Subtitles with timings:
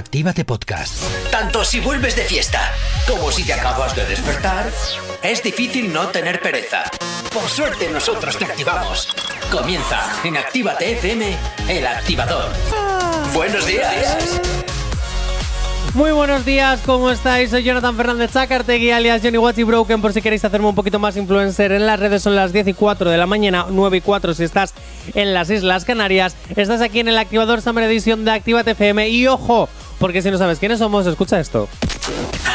[0.00, 1.04] Actívate Podcast.
[1.30, 2.72] Tanto si vuelves de fiesta
[3.06, 4.70] como si te acabas de despertar,
[5.22, 6.84] es difícil no tener pereza.
[7.34, 9.08] Por suerte nosotros te activamos.
[9.52, 11.36] Comienza en Actívate FM,
[11.68, 12.50] el activador.
[13.34, 14.40] Buenos días.
[15.92, 17.50] Muy buenos días, ¿cómo estáis?
[17.50, 21.00] Soy Jonathan Fernández Zacartegui, alias Johnny Watch y Broken, por si queréis hacerme un poquito
[21.00, 21.72] más influencer.
[21.72, 24.44] En las redes son las 10 y 4 de la mañana, 9 y 4 si
[24.44, 24.72] estás
[25.14, 26.36] en las Islas Canarias.
[26.54, 29.68] Estás aquí en el activador Summer Edition de Actívate FM y ojo,
[30.00, 31.68] porque si no sabes quiénes somos, escucha esto.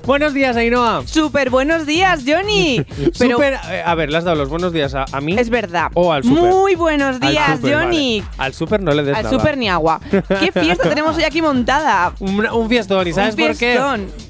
[0.06, 1.02] Buenos días, Ainhoa.
[1.06, 2.84] Súper buenos días, Johnny.
[3.18, 5.34] Pero Súper- eh, a ver, le has dado los buenos días a, a mí.
[5.38, 5.90] es verdad.
[5.94, 6.42] O al súper.
[6.52, 8.20] Muy buenos Al días, Johnny.
[8.20, 8.34] vale.
[8.36, 9.34] Al súper no le des Al nada.
[9.38, 10.00] súper ni agua.
[10.40, 12.12] ¿Qué fiesta tenemos hoy aquí montada?
[12.20, 13.80] Un, un fiestón, ¿y Un sabes por qué?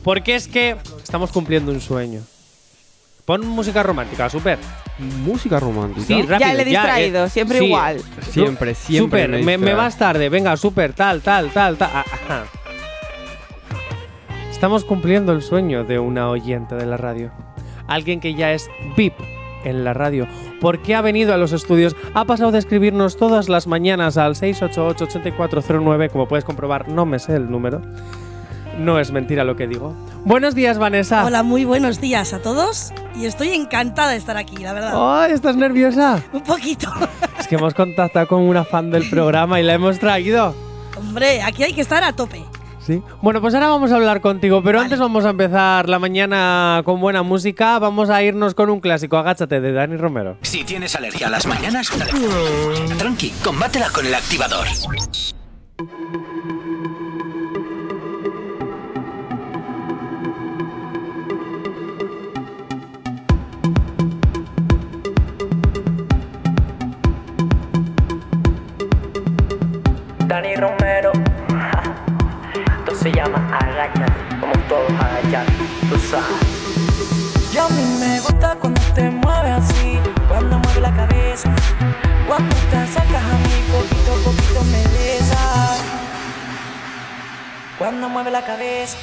[0.04, 2.20] Porque es que estamos cumpliendo un sueño.
[3.24, 4.58] Pon música romántica, súper.
[4.98, 6.06] Música romántica.
[6.06, 6.52] Sí, rápido.
[6.52, 7.64] le he distraído, siempre sí.
[7.64, 8.00] igual.
[8.30, 9.26] Siempre, siempre
[9.58, 11.88] me vas tarde, venga, súper, tal, tal, tal, tal.
[11.90, 12.44] Ajá.
[14.54, 17.32] Estamos cumpliendo el sueño de una oyente de la radio.
[17.88, 19.12] Alguien que ya es VIP
[19.64, 20.28] en la radio.
[20.60, 26.08] Porque ha venido a los estudios, ha pasado de escribirnos todas las mañanas al 688-8409.
[26.08, 27.82] Como puedes comprobar, no me sé el número.
[28.78, 29.92] No es mentira lo que digo.
[30.24, 31.24] Buenos días, Vanessa.
[31.24, 34.92] Hola, muy buenos días a todos y estoy encantada de estar aquí, la verdad.
[34.94, 36.22] Ay, ¿estás nerviosa?
[36.32, 36.88] Un poquito.
[37.40, 40.54] Es que hemos contactado con una fan del programa y la hemos traído.
[40.96, 42.42] Hombre, aquí hay que estar a tope.
[42.86, 43.02] Sí.
[43.22, 44.86] Bueno, pues ahora vamos a hablar contigo, pero Vale.
[44.86, 47.78] antes vamos a empezar la mañana con buena música.
[47.78, 50.36] Vamos a irnos con un clásico, Agáchate, de Dani Romero.
[50.42, 51.90] Si tienes alergia a las mañanas,
[52.98, 54.66] tranqui, combátela con el activador.
[70.26, 71.12] Dani Romero.
[73.04, 75.52] Se llama agachate, como todos agachate,
[75.90, 77.52] tú sabes.
[77.52, 81.54] Y a mí me gusta cuando te mueves así, cuando mueve la cabeza,
[82.26, 85.82] cuando te acercas a mí, poquito a poquito me besas.
[87.78, 88.96] Cuando mueve la cabeza.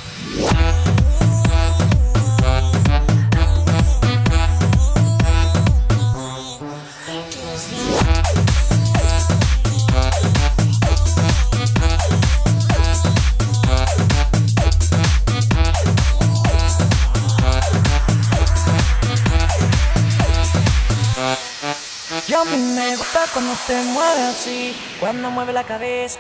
[23.42, 26.20] Cuando te mueves así, cuando mueve la cabeza.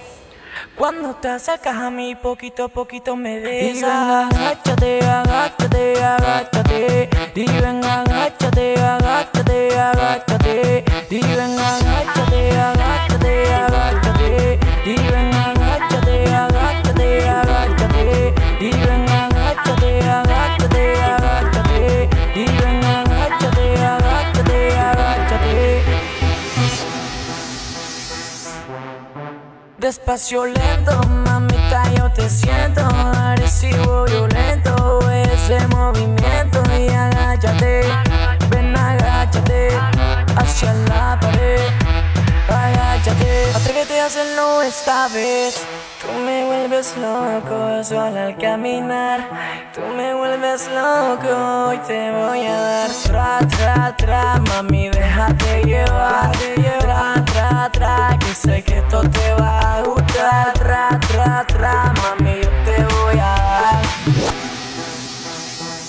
[0.75, 3.77] Cuando te acercas a mí, poquito a poquito me besas.
[3.77, 7.09] Y venga, agáchate, agáchate, agáchate.
[7.35, 10.83] Y venga, agáchate, agáchate, agáchate.
[11.11, 14.59] Y venga, agáchate, agáchate, agáchate.
[14.85, 14.95] Y
[29.81, 32.81] Despacio lento, mamita, yo te siento.
[32.81, 36.61] Agresivo, violento ese movimiento.
[36.79, 37.81] Y agáchate,
[38.51, 39.69] ven agáchate
[40.37, 41.59] hacia la pared,
[42.49, 45.55] agáchate, atrévete a hacerlo esta vez.
[46.01, 49.19] Tú me vuelves loco solo al caminar,
[49.73, 52.89] tú me vuelves loco, hoy te voy a dar.
[53.03, 56.31] Tra, tra, tra, mami, déjate llevar,
[56.79, 62.41] tra, tra, tra, que sé que esto te va a gustar, tra, tra, tra, mami,
[62.41, 63.81] yo te voy a dar.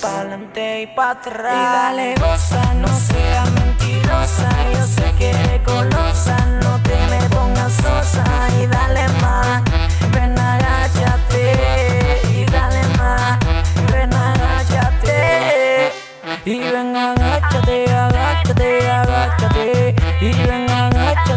[0.02, 1.54] Pa'lante y pa' atrás.
[1.54, 3.61] Y dale goza, no seas
[4.02, 4.48] peligrosa.
[4.74, 8.24] Yo sé que eres colosa, no te me pongas sosa
[8.60, 9.62] y dale más.
[10.12, 13.38] Ven, agáchate y dale más.
[13.92, 15.92] Ven, agáchate
[16.44, 21.31] y ven, agáchate, agáchate, agáchate y ven, agáchate.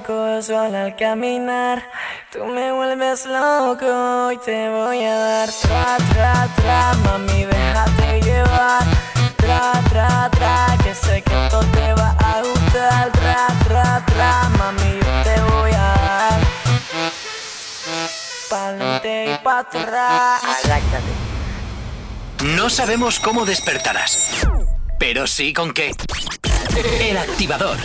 [0.00, 1.82] Loco solo al caminar.
[2.32, 6.94] Tú me vuelves loco y te voy a dar tra, tra, tra.
[7.04, 8.82] Mami, déjate llevar.
[9.36, 13.12] Tra, tra, tra, que sé que esto te va a gustar.
[13.12, 16.40] Tra, tra, tra, mami, yo te voy a dar.
[18.48, 20.42] Pa'lante y pa' atrás.
[20.64, 21.12] Agáchate.
[22.56, 24.46] No sabemos cómo despertarás,
[24.98, 25.92] pero sí con qué.
[26.76, 27.76] El activador.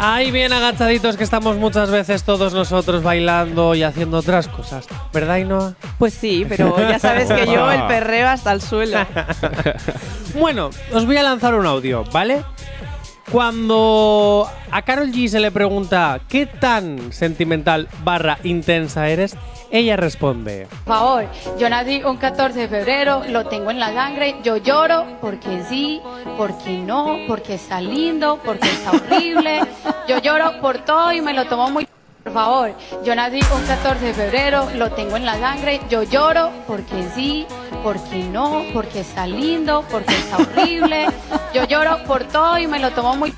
[0.00, 4.86] Ahí bien agachaditos que estamos muchas veces todos nosotros bailando y haciendo otras cosas.
[5.12, 5.74] ¿Verdad, Inoa?
[5.98, 8.98] Pues sí, pero ya sabes que yo el perreo hasta el suelo.
[10.38, 12.44] Bueno, os voy a lanzar un audio, ¿vale?
[13.32, 19.36] Cuando a Carol G se le pregunta qué tan sentimental barra intensa eres,
[19.70, 20.66] ella responde.
[20.84, 21.24] Por favor,
[21.58, 26.00] yo nací un 14 de febrero, lo tengo en la sangre, yo lloro porque sí,
[26.36, 29.60] porque no, porque está lindo, porque está horrible.
[30.08, 31.86] Yo lloro por todo y me lo tomo muy...
[32.24, 32.74] Por favor,
[33.04, 37.46] yo nací un 14 de febrero, lo tengo en la sangre, yo lloro porque sí,
[37.82, 41.06] porque no, porque está lindo, porque está horrible.
[41.54, 43.32] Yo lloro por todo y me lo tomo muy...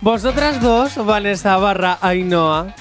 [0.00, 2.74] Vosotras dos, Vanessa barra Ainhoa,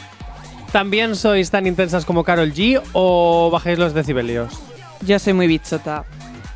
[0.75, 4.51] ¿también sois tan intensas como Carol G o bajáis los decibelios?
[4.99, 6.03] Yo soy muy bichota.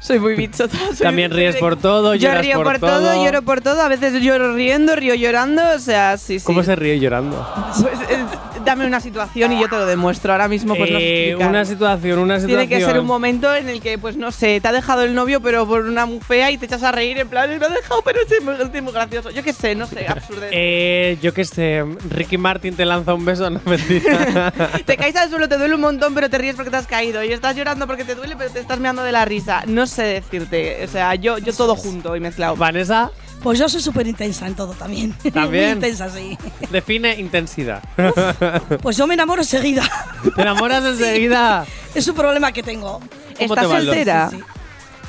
[0.02, 0.76] Soy muy bichota.
[0.94, 3.82] soy También muy- ríes por todo, Yo lloras río por, por, todo, lloro por todo.
[3.82, 5.62] A veces lloro riendo, río llorando.
[5.74, 6.46] O sea, sí, sí.
[6.46, 7.38] ¿Cómo se ríe llorando?
[7.82, 8.26] Pues, eh,
[8.70, 10.32] dame una situación y yo te lo demuestro.
[10.32, 12.68] Ahora mismo, pues no sé Eh, una situación, una situación.
[12.68, 15.16] Tiene que ser un momento en el que, pues no sé, te ha dejado el
[15.16, 18.02] novio, pero por una fea y te echas a reír en plan, me ha dejado,
[18.04, 19.32] pero es muy, es muy gracioso.
[19.32, 20.42] Yo qué sé, no sé, absurdo.
[20.52, 24.52] Eh, yo qué sé, Ricky Martin te lanza un beso, no mentira.
[24.86, 27.24] te caes al suelo, te duele un montón, pero te ríes porque te has caído.
[27.24, 29.64] Y estás llorando porque te duele, pero te estás meando de la risa.
[29.68, 30.84] No sé decirte.
[30.84, 32.56] O sea, yo, yo todo junto y mezclado.
[32.56, 35.14] Vanessa, Pues yo soy súper intensa en todo también.
[35.34, 35.66] ¿También?
[35.66, 36.38] Muy intensa, sí.
[36.70, 37.82] define intensidad.
[38.82, 39.84] Pues yo me enamoro enseguida.
[40.36, 41.66] ¿Te enamoras enseguida?
[41.94, 43.00] es un problema que tengo.
[43.38, 44.30] te ¿Estás soltera?
[44.30, 44.44] Sí, sí.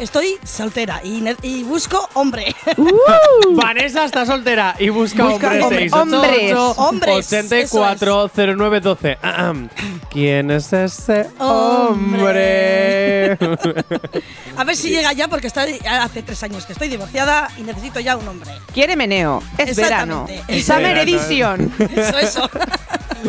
[0.00, 2.54] Estoy soltera y, busco hombre.
[3.52, 5.92] Vanessa está soltera y busca, Busca hombres.
[5.92, 9.18] hombre- 688 hombres, 840912.
[9.22, 9.68] Ahem.
[10.10, 13.32] ¿Quién es ese hombre?
[14.56, 15.66] A ver si llega ya porque está,
[16.02, 18.50] hace tres años que estoy divorciada y necesito ya un hombre.
[18.72, 19.42] Quiere meneo.
[19.58, 20.26] Es verano.
[20.28, 20.62] Exactamente.
[20.62, 21.10] Summer verano.
[21.10, 21.72] Edition.
[21.94, 22.50] Eso, eso.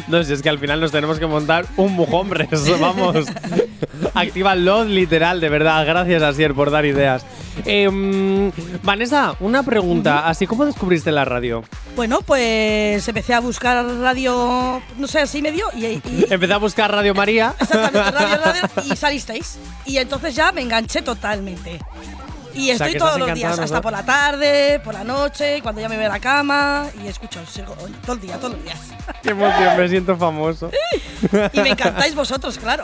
[0.08, 2.50] no, si es que al final nos tenemos que montar un mujombres.
[2.80, 3.26] Vamos.
[4.14, 5.86] Activa LOD literal, de verdad.
[5.86, 7.26] Gracias, Asier, por dar ideas.
[7.66, 8.52] Em,
[8.84, 10.28] Vanessa, una pregunta.
[10.28, 11.64] Así, ¿cómo descubriste la radio?
[11.96, 16.92] Bueno, pues empecé a buscar radio, no sé, así medio y, y- Empecé a buscar
[16.92, 17.56] Radio María.
[17.60, 18.62] exactamente, radio, radio,
[18.94, 19.58] y salisteis.
[19.88, 21.80] Y entonces ya me enganché totalmente.
[22.54, 25.62] Y sea, estoy que todos estás los días, hasta por la tarde, por la noche,
[25.64, 27.40] cuando ya me voy a la cama y escucho
[28.06, 28.78] todo el día, todos los días.
[29.24, 30.70] Qué emoción, me siento famoso.
[31.54, 32.84] Y me encantáis vosotros, claro.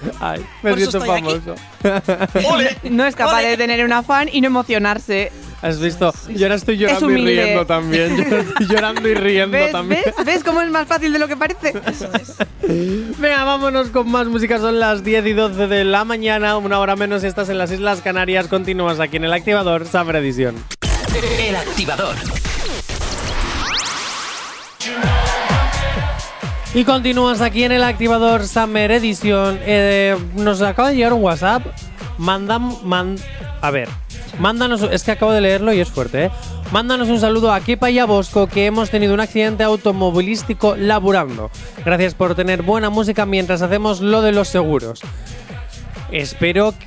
[0.20, 1.54] Ay, me Por siento famoso.
[2.90, 3.48] No es capaz Ole.
[3.50, 5.30] de tener un afán y no emocionarse.
[5.60, 8.16] Has visto, yo ahora estoy llorando y riendo también.
[8.16, 10.02] Yo estoy llorando y riendo ¿Ves, también.
[10.04, 10.14] ¿Ves?
[10.24, 11.74] ¿Ves cómo es más fácil de lo que parece?
[11.84, 12.36] Eso es.
[13.18, 14.58] Venga, vámonos con más música.
[14.58, 17.72] Son las 10 y 12 de la mañana, una hora menos si estás en las
[17.72, 18.46] Islas Canarias.
[18.46, 20.54] Continúas aquí en el activador Summer Edition.
[21.40, 22.14] El activador.
[26.74, 29.58] Y continúas aquí en el activador Summer Edition.
[29.62, 31.62] Eh, nos acaba de llegar un WhatsApp.
[32.18, 33.16] Mandam, man-
[33.60, 33.88] a ver,
[34.38, 34.82] mándanos.
[34.82, 36.30] Es que acabo de leerlo y es fuerte, ¿eh?
[36.70, 41.50] Mándanos un saludo a Kepa y a Bosco que hemos tenido un accidente automovilístico laburando.
[41.84, 45.00] Gracias por tener buena música mientras hacemos lo de los seguros.
[46.10, 46.86] Espero que.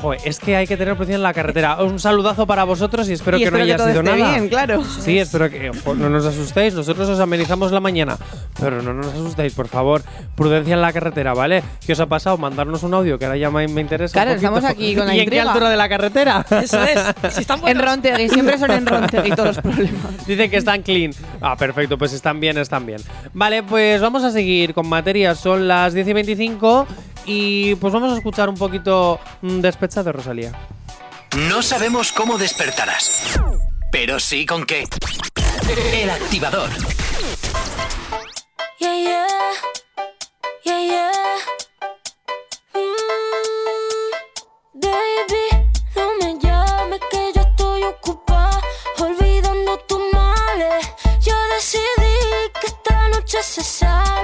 [0.00, 1.82] Joder, es que hay que tener presión en la carretera.
[1.82, 4.18] Un saludazo para vosotros y espero y que espero no haya que todo sido esté
[4.18, 4.32] nada.
[4.32, 4.84] bien, claro.
[4.84, 6.74] Sí, espero que no nos asustéis.
[6.74, 8.18] Nosotros os amenizamos la mañana.
[8.60, 10.02] Pero no nos asustéis, por favor.
[10.34, 11.62] Prudencia en la carretera, ¿vale?
[11.86, 12.36] ¿Qué os ha pasado?
[12.36, 14.12] Mandarnos un audio que ahora ya me, me interesa.
[14.12, 16.44] Claro, un estamos aquí con la ¿Y en qué altura de la carretera?
[16.50, 16.98] Eso es.
[17.32, 17.78] Si están En.
[17.78, 20.26] Rontegui, siempre son en Rontegui todos los problemas.
[20.26, 21.12] Dicen que están clean.
[21.40, 23.00] Ah, perfecto, pues están bien, están bien.
[23.32, 25.38] Vale, pues vamos a seguir con materias.
[25.38, 26.86] Son las 10 y 25
[27.28, 30.52] y pues vamos a escuchar un poquito mm, Despecha de Rosalía.
[31.36, 33.38] No sabemos cómo despertarás,
[33.92, 34.84] pero sí con qué.
[35.92, 36.70] El activador.
[38.80, 39.26] Yeah, yeah.
[40.64, 41.12] Yeah, yeah.
[42.74, 44.10] Mm,
[44.80, 48.60] baby, no me llames que yo estoy ocupada
[49.00, 50.86] olvidando tus males.
[51.20, 52.16] Yo decidí
[52.58, 54.17] que esta noche se sale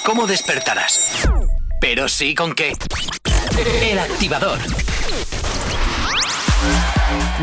[0.00, 1.28] cómo despertarás,
[1.80, 2.72] pero sí con qué.
[3.58, 4.58] El activador.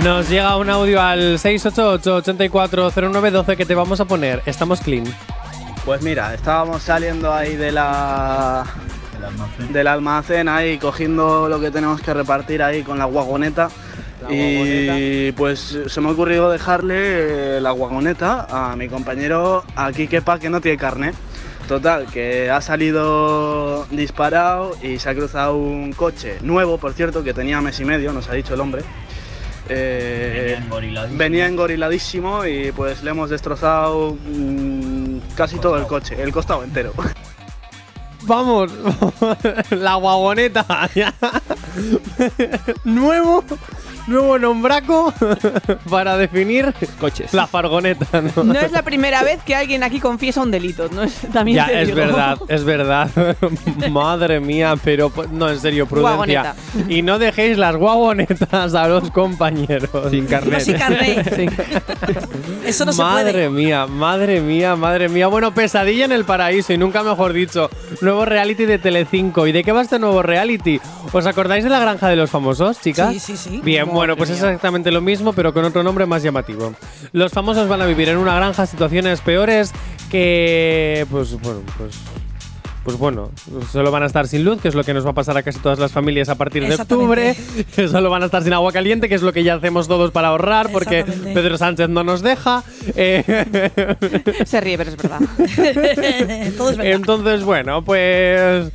[0.04, 4.42] Nos llega un audio al 688-840912 que te vamos a poner.
[4.46, 5.06] Estamos clean.
[5.86, 8.66] Pues mira, estábamos saliendo ahí de la
[9.72, 13.70] del almacén ahí cogiendo lo que tenemos que repartir ahí con la guagoneta
[14.30, 20.39] y pues se me ha ocurrido dejarle eh, la guagoneta a mi compañero aquí quepa
[20.39, 21.13] que no tiene carne.
[21.70, 27.32] Total, que ha salido disparado y se ha cruzado un coche nuevo, por cierto, que
[27.32, 28.82] tenía mes y medio, nos ha dicho el hombre.
[29.70, 30.60] Eh,
[31.12, 36.92] venía engoriladísimo y pues le hemos destrozado mm, casi todo el coche, el costado entero.
[38.24, 38.72] Vamos,
[39.70, 40.90] la guagoneta.
[40.96, 41.14] ya.
[42.84, 43.44] nuevo,
[44.10, 45.13] nuevo nombraco
[45.89, 47.34] para definir Coches.
[47.34, 48.22] la fargoneta.
[48.22, 48.44] ¿no?
[48.44, 51.04] No es la primera vez que alguien aquí confiesa un delito, ¿no?
[51.04, 51.98] Es, también Ya, te es digo.
[52.00, 53.10] verdad, es verdad.
[53.92, 56.42] Madre mía, pero po- no, en serio, prudencia.
[56.42, 56.56] Guagoneta.
[56.88, 59.89] Y no dejéis las guagonetas a los compañeros.
[60.10, 60.60] Sin carnet.
[60.62, 61.50] Sin carnet.
[62.66, 63.50] Eso no se madre puede.
[63.50, 65.28] mía, madre mía, madre mía.
[65.28, 67.70] Bueno, pesadilla en el paraíso y nunca mejor dicho.
[68.01, 69.48] Nuevo reality de Telecinco.
[69.48, 70.80] ¿Y de qué va este nuevo reality?
[71.12, 73.12] ¿Os acordáis de la granja de los famosos, chicas?
[73.13, 73.62] Sí, sí, sí.
[73.63, 76.74] Bien, bueno, pues es exactamente lo mismo, pero con otro nombre más llamativo.
[77.12, 79.74] Los famosos van a vivir en una granja situaciones peores
[80.10, 81.06] que.
[81.12, 82.00] Pues bueno, pues.
[82.86, 83.29] Pues bueno,
[83.74, 85.44] solo van a estar sin luz, que es lo que nos va a pasar a
[85.44, 87.36] casi todas las familias a partir de octubre.
[87.75, 90.29] Solo van a estar sin agua caliente, que es lo que ya hacemos todos para
[90.29, 91.03] ahorrar, porque.
[91.03, 92.63] Pedro Sánchez no nos deja.
[92.96, 93.46] Eh,
[94.46, 95.20] Se ríe, pero es verdad.
[96.58, 96.94] Todo es verdad.
[96.94, 98.72] entonces, bueno, pues.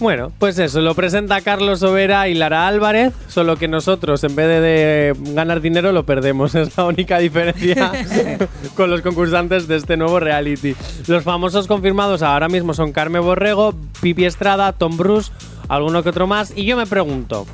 [0.00, 4.46] Bueno, pues eso, lo presenta Carlos Overa y Lara Álvarez, solo que nosotros en vez
[4.46, 7.92] de, de ganar dinero lo perdemos, es la única diferencia
[8.76, 10.76] con los concursantes de este nuevo reality.
[11.08, 15.32] Los famosos confirmados ahora mismo son Carmen Borrego, Pipi Estrada, Tom Bruce,
[15.68, 17.46] alguno que otro más, y yo me pregunto,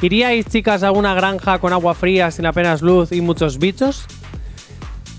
[0.00, 4.04] ¿iríais chicas a una granja con agua fría, sin apenas luz y muchos bichos?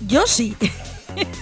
[0.06, 0.56] Yo sí.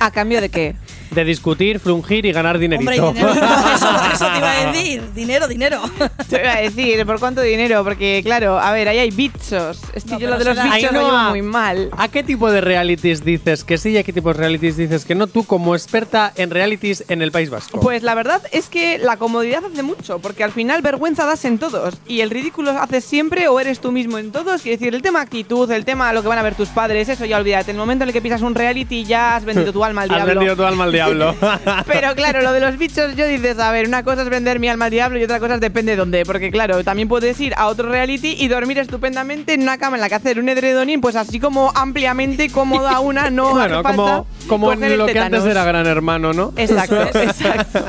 [0.01, 0.75] ¿A cambio de qué?
[1.11, 3.09] De discutir, frungir y ganar dinerito.
[3.09, 3.47] Hombre, dinero.
[3.75, 5.03] Eso, eso te iba a decir.
[5.15, 5.81] Dinero, dinero.
[6.29, 7.83] Te iba a decir, ¿por cuánto dinero?
[7.85, 9.81] Porque, claro, a ver, ahí hay bichos.
[9.95, 11.91] Es que No, yo lo de los será- bichos Ainhoa, lo llevo muy mal.
[11.97, 15.05] ¿A qué tipo de realities dices que sí y a qué tipo de realities dices
[15.05, 17.81] que no tú como experta en realities en el País Vasco?
[17.81, 21.59] Pues la verdad es que la comodidad hace mucho, porque al final vergüenza das en
[21.59, 24.63] todos y el ridículo haces siempre o eres tú mismo en todos.
[24.63, 27.25] Quiero decir, el tema actitud, el tema lo que van a ver tus padres, eso
[27.25, 27.71] ya olvídate.
[27.73, 30.11] En el momento en el que pisas un reality ya has vendido tu alma al
[30.11, 30.35] Has diablo.
[30.35, 31.00] vendido tu alma al diablo.
[31.87, 34.69] Pero claro, lo de los bichos, yo dices, a ver, una cosa es vender mi
[34.69, 36.25] alma al diablo y otra cosa es depende de dónde.
[36.25, 40.03] Porque claro, también puedes ir a otro reality y dormir estupendamente en una cama en
[40.03, 44.25] la que hacer un edredonín, pues así como ampliamente cómoda una, no bueno, hace falta
[44.47, 46.53] como, como lo que antes era Gran Hermano, ¿no?
[46.57, 47.85] Exacto, exacto.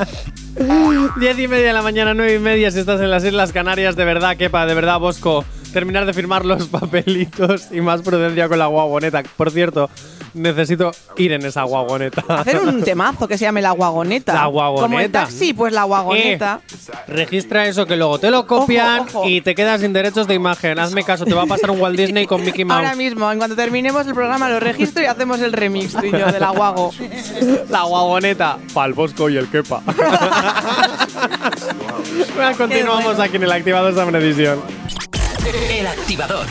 [1.16, 3.96] Diez y media de la mañana, nueve y media, si estás en las Islas Canarias,
[3.96, 5.44] de verdad, quepa, de verdad, Bosco.
[5.72, 9.22] Terminar de firmar los papelitos y más prudencia con la guagoneta.
[9.38, 9.88] Por cierto,
[10.34, 12.22] necesito ir en esa guagoneta.
[12.28, 14.34] Hacer un temazo que se llame la guagoneta.
[14.34, 14.82] La guagoneta.
[14.82, 16.60] Como el taxi, pues la guagoneta.
[16.70, 19.28] Eh, registra eso que luego te lo copian Ojo, ojo.
[19.28, 20.78] y te quedas sin derechos de imagen.
[20.78, 22.78] Hazme caso, te va a pasar un Walt Disney con Mickey Mouse.
[22.84, 26.10] Ahora mismo, en cuanto terminemos el programa, lo registro y hacemos el remix tú y
[26.10, 26.90] yo de la guago.
[27.68, 28.58] La guagoneta.
[28.74, 29.82] Pal Bosco y el Kepa.
[32.34, 34.60] Bueno, Continuamos aquí en el activador Summer Edition.
[35.70, 36.46] El activador.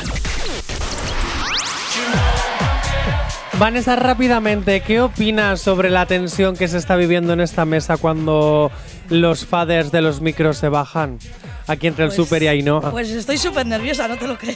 [3.61, 8.71] Vanessa, rápidamente, ¿qué opinas sobre la tensión que se está viviendo en esta mesa cuando
[9.07, 11.19] los faders de los micros se bajan?
[11.67, 12.89] Aquí entre el Pues- Super y Ainhoa.
[12.89, 14.55] Pues estoy súper nerviosa, no te lo creo.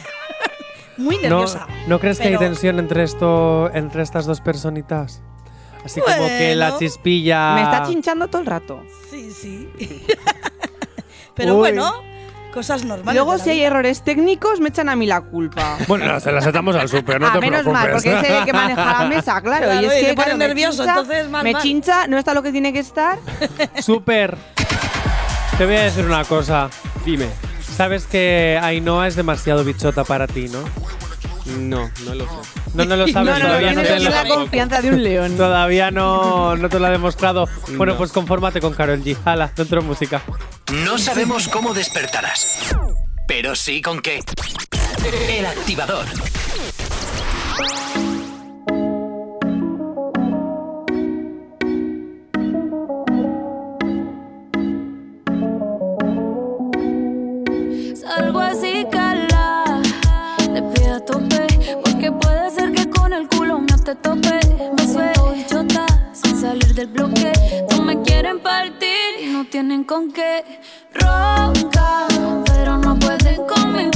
[0.97, 1.67] Muy ¿No, nerviosa.
[1.85, 5.21] ¿No crees que hay tensión entre, esto, entre estas dos personitas?
[5.85, 6.79] Así como que la Bueno.
[6.79, 7.53] chispilla.
[7.53, 8.81] Me está chinchando todo el rato.
[9.11, 9.69] Sí, sí.
[11.35, 11.59] Pero Uy.
[11.59, 11.93] bueno,
[12.55, 13.21] cosas normales.
[13.21, 15.77] Luego, si hay errores técnicos, me echan a mí la culpa.
[15.87, 17.83] Bueno, no, se las echamos al Super, no ah, te menos preocupes.
[17.83, 19.65] mal, porque es el que maneja la mesa, claro.
[19.65, 21.61] Claro, y es que pone claro, me nervioso, chincha, entonces mal, me mal.
[21.61, 23.19] chincha, no está lo que tiene que estar.
[23.79, 24.37] Super.
[25.57, 26.69] Te voy a decir una cosa.
[27.05, 27.27] Dime.
[27.75, 30.59] Sabes que Ainhoa es demasiado bichota para ti, ¿no?
[31.59, 32.64] No, no lo sé.
[32.75, 33.73] No, no lo No, sabes no, no, todavía.
[33.73, 35.37] no te lo- la confianza de un león.
[35.37, 37.47] Todavía no, no te lo ha demostrado.
[37.75, 37.97] Bueno, No.
[37.97, 39.17] pues confórmate con Carol G.
[39.25, 40.21] Hala, dentro de música.
[40.85, 42.75] No sabemos cómo despertarás,
[43.27, 44.19] pero sí con qué.
[45.29, 46.05] El activador.
[69.55, 70.43] Tienen con qué.
[70.93, 72.07] Ronca,
[72.45, 73.94] pero no pueden con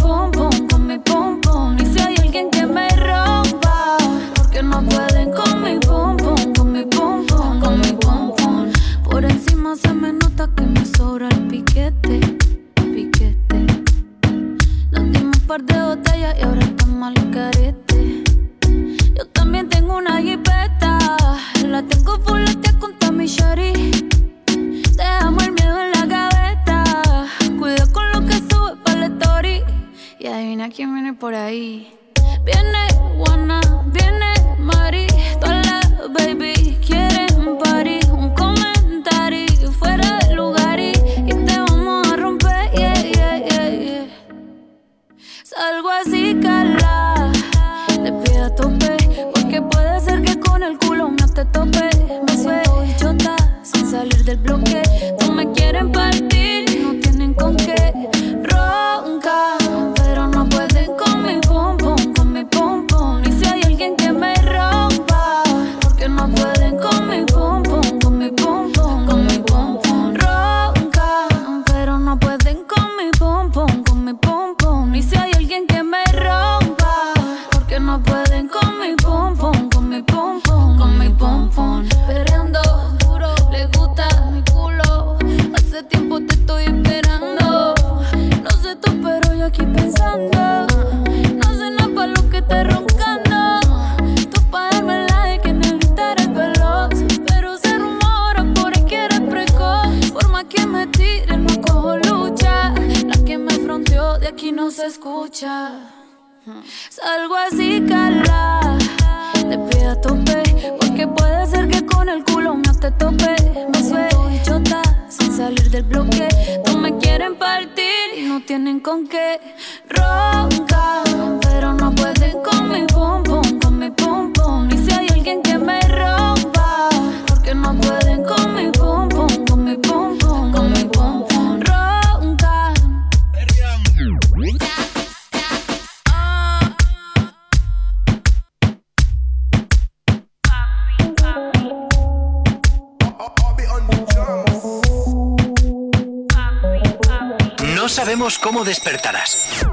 [148.42, 149.66] cómo despertarás,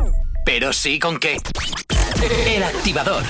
[0.44, 1.38] pero sí con qué.
[2.46, 3.24] El activador.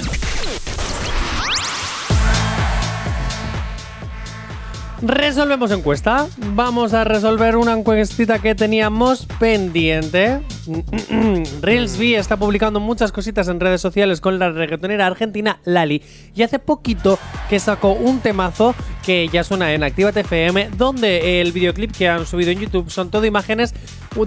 [5.03, 6.27] Resolvemos encuesta.
[6.55, 10.41] Vamos a resolver una encuestita que teníamos pendiente.
[11.61, 16.03] Reelsby está publicando muchas cositas en redes sociales con la reggaetonera argentina Lali.
[16.35, 17.19] Y hace poquito
[17.51, 22.27] que sacó un temazo que ya suena en Actívate FM, donde el videoclip que han
[22.27, 23.75] subido en YouTube son todo imágenes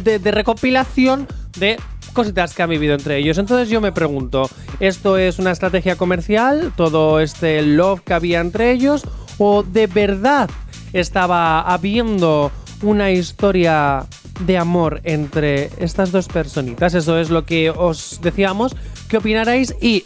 [0.03, 1.27] de, de recopilación
[1.57, 1.77] de
[2.13, 3.39] cositas que han vivido entre ellos.
[3.39, 4.47] Entonces yo me pregunto,
[4.79, 6.71] ¿esto es una estrategia comercial?
[6.75, 9.03] ¿Todo este love que había entre ellos?
[9.39, 10.49] ¿O de verdad
[10.93, 14.05] estaba habiendo una historia
[14.45, 16.93] de amor entre estas dos personitas.
[16.93, 18.75] Eso es lo que os decíamos
[19.09, 20.03] que opinarais y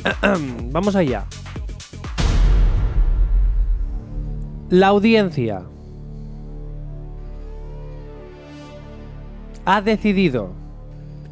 [0.72, 1.26] vamos allá.
[4.69, 5.62] La audiencia
[9.65, 10.52] ha decidido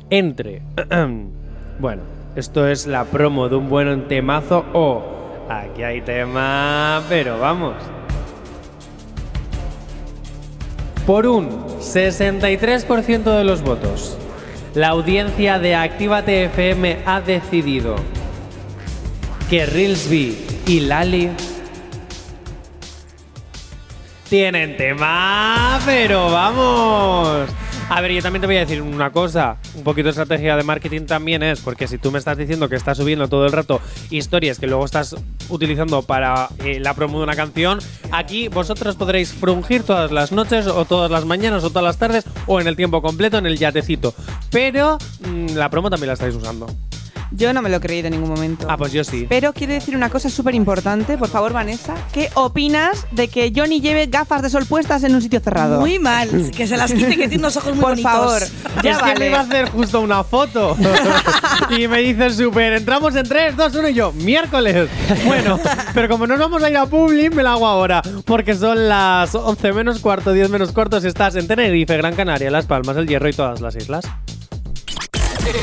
[0.10, 0.62] entre
[1.80, 2.04] bueno,
[2.36, 5.21] esto es la promo de un buen temazo o
[5.60, 7.76] aquí hay tema, pero vamos.
[11.06, 14.18] Por un 63% de los votos,
[14.74, 17.96] la audiencia de Actívate FM ha decidido
[19.50, 21.30] que Rilsby y Lali
[24.30, 27.50] tienen tema, pero vamos.
[27.94, 29.58] A ver, yo también te voy a decir una cosa.
[29.76, 32.78] Un poquito de estrategia de marketing también es, porque si tú me estás diciendo que
[32.78, 35.14] estás subiendo todo el rato historias que luego estás
[35.50, 37.80] utilizando para eh, la promo de una canción,
[38.14, 42.24] aquí vosotros podréis frungir todas las noches o todas las mañanas o todas las tardes
[42.48, 44.16] o en el tiempo completo en el yatecito.
[44.52, 46.68] Pero mm, la promo también la estáis usando.
[47.34, 48.68] Yo no me lo he creído en ningún momento.
[48.70, 49.26] Ah, pues yo sí.
[49.30, 51.94] Pero quiero decir una cosa súper importante, por favor, Vanessa.
[52.12, 55.80] ¿Qué opinas de que Johnny lleve gafas de sol puestas en un sitio cerrado?
[55.80, 56.52] Muy mal.
[56.56, 58.12] Que se las quite, que tiene unos ojos muy Por bonitos.
[58.12, 58.42] favor,
[58.84, 59.28] ya es que me vale.
[59.30, 60.76] iba a hacer justo una foto.
[61.70, 64.90] y me dice súper, entramos en 3, 2, 1 y yo, miércoles.
[65.26, 65.58] Bueno,
[65.94, 68.02] pero como no nos vamos a ir a Publi, me la hago ahora.
[68.26, 72.52] Porque son las 11 menos cuarto, 10 menos cuarto si estás en Tenerife, Gran Canaria,
[72.52, 74.04] Las Palmas, El Hierro y todas las islas.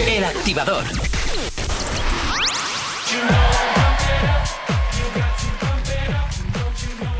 [0.08, 0.84] El activador.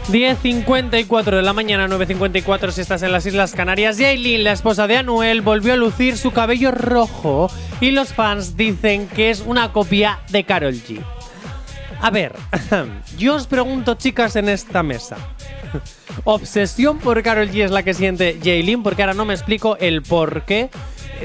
[0.08, 3.98] 10.54 de la mañana, 9.54 si estás en las Islas Canarias.
[3.98, 7.50] Yailin, la esposa de Anuel, volvió a lucir su cabello rojo
[7.82, 11.04] y los fans dicen que es una copia de Carol G.
[12.00, 12.34] A ver,
[13.18, 15.18] yo os pregunto, chicas, en esta mesa.
[16.24, 18.82] ¿Obsesión por Carol G es la que siente Jaylin?
[18.82, 20.70] Porque ahora no me explico el por qué.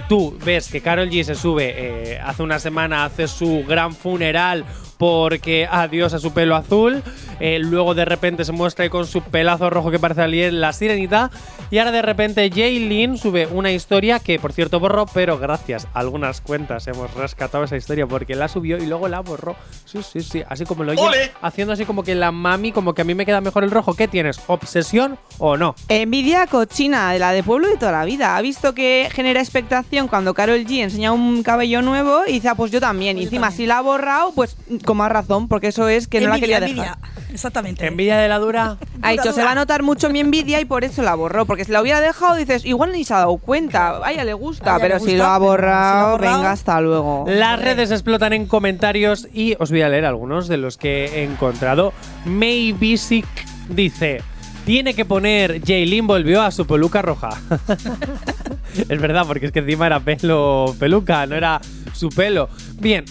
[0.08, 4.66] Tú ves que Carol G se sube eh, hace una semana, hace su gran funeral
[4.98, 7.04] porque adiós a su pelo azul.
[7.40, 11.32] eh, luego de repente se muestra ahí con su pelazo rojo que parece la sirenita.
[11.72, 16.00] Y ahora de repente Jaylin sube una historia que, por cierto, borró, pero gracias a
[16.00, 19.56] algunas cuentas hemos rescatado esa historia porque la subió y luego la borró.
[19.86, 20.44] Sí, sí, sí.
[20.48, 23.26] Así como lo oye, haciendo así como que la mami, como que a mí me
[23.26, 23.96] queda mejor el rojo.
[23.96, 24.40] ¿Qué tienes?
[24.48, 25.76] ¿Obsesión o no?
[25.90, 28.38] Envidia cochina, de la de pueblo de toda la vida.
[28.38, 32.56] Ha visto que genera expectación cuando Carol G enseña un cabello nuevo y dice, ah,
[32.56, 33.18] pues yo también.
[33.18, 36.30] Y encima, si la ha borrado, pues con más razón, porque eso es que no
[36.30, 36.84] la quería envidia.
[36.84, 36.98] dejar.
[37.34, 37.86] Exactamente.
[37.88, 38.78] Envidia de la dura.
[39.02, 41.46] Ha dicho, se va a notar mucho mi envidia y por eso la borró.
[41.46, 44.06] Porque si la hubiera dejado, dices, igual ni se ha dado cuenta.
[44.06, 45.52] A ella le gusta, ella pero le si gusta, lo ha pero si lo ha
[45.52, 47.26] borrado, borrado- venga, hasta luego.
[47.28, 51.24] Las redes explotan en comentarios y os voy a leer algunos de los que he
[51.24, 51.94] encontrado.
[52.26, 53.26] Maybe Sick
[53.70, 54.22] dice:
[54.66, 57.30] Tiene que poner Jaylin volvió a su peluca roja.
[58.90, 61.60] es verdad, porque es que encima era pelo peluca, no era
[61.94, 62.50] su pelo.
[62.80, 63.06] Bien,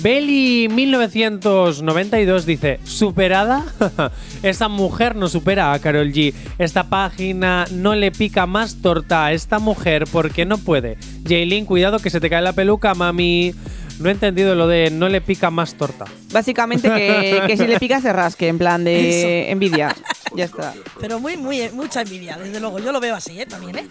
[0.00, 3.64] Belly 1992 dice, ¿superada?
[4.44, 6.32] Esa mujer no supera a Carol G.
[6.58, 10.98] Esta página no le pica más torta a esta mujer porque no puede.
[11.26, 13.54] Jaylin, cuidado que se te cae la peluca, mami.
[13.98, 16.04] No he entendido lo de no le pica más torta.
[16.30, 19.96] Básicamente que, que si le picas se rasque, en plan de envidia.
[20.36, 20.74] Ya está.
[21.00, 22.78] Pero muy, muy, mucha envidia, desde luego.
[22.78, 23.46] Yo lo veo así, ¿eh?
[23.46, 23.88] También, ¿eh?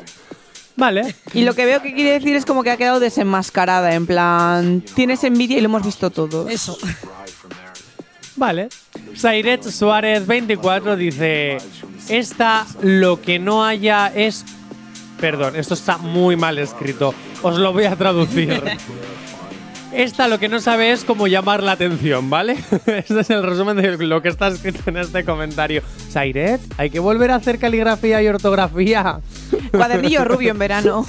[0.78, 1.16] Vale.
[1.34, 4.84] Y lo que veo que quiere decir es como que ha quedado desenmascarada, en plan,
[4.96, 6.50] tienes envidia y lo hemos visto todos.
[6.50, 6.78] Eso.
[8.36, 8.70] Vale.
[9.16, 11.58] Sairet Suárez 24 dice,
[12.08, 14.46] esta lo que no haya es...
[15.20, 17.16] Perdón, esto está muy mal escrito.
[17.42, 18.62] Os lo voy a traducir.
[19.98, 22.54] Esta lo que no sabe es cómo llamar la atención, ¿vale?
[22.86, 25.82] este es el resumen de lo que está escrito en este comentario.
[26.08, 29.22] Sairet, hay que volver a hacer caligrafía y ortografía.
[29.72, 31.04] Cuadernillo rubio en verano.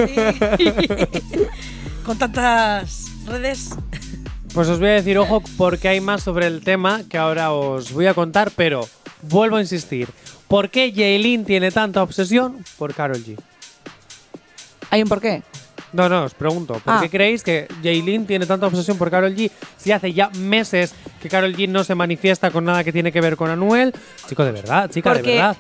[2.07, 3.77] Con tantas redes.
[4.55, 7.92] Pues os voy a decir, ojo, porque hay más sobre el tema que ahora os
[7.92, 8.88] voy a contar, pero
[9.20, 10.09] vuelvo a insistir.
[10.48, 13.38] ¿Por qué Jaylin tiene tanta obsesión por Carol G?
[14.88, 15.42] ¿Hay un porqué?
[15.92, 16.98] No, no, os pregunto, ¿por Ah.
[17.01, 21.29] qué creéis que Jaylin tiene tanta obsesión por Carol G si hace ya meses que
[21.29, 23.94] Carol G no se manifiesta con nada que tiene que ver con Anuel?
[24.29, 25.57] Chico, de verdad, chica, Porque- de verdad.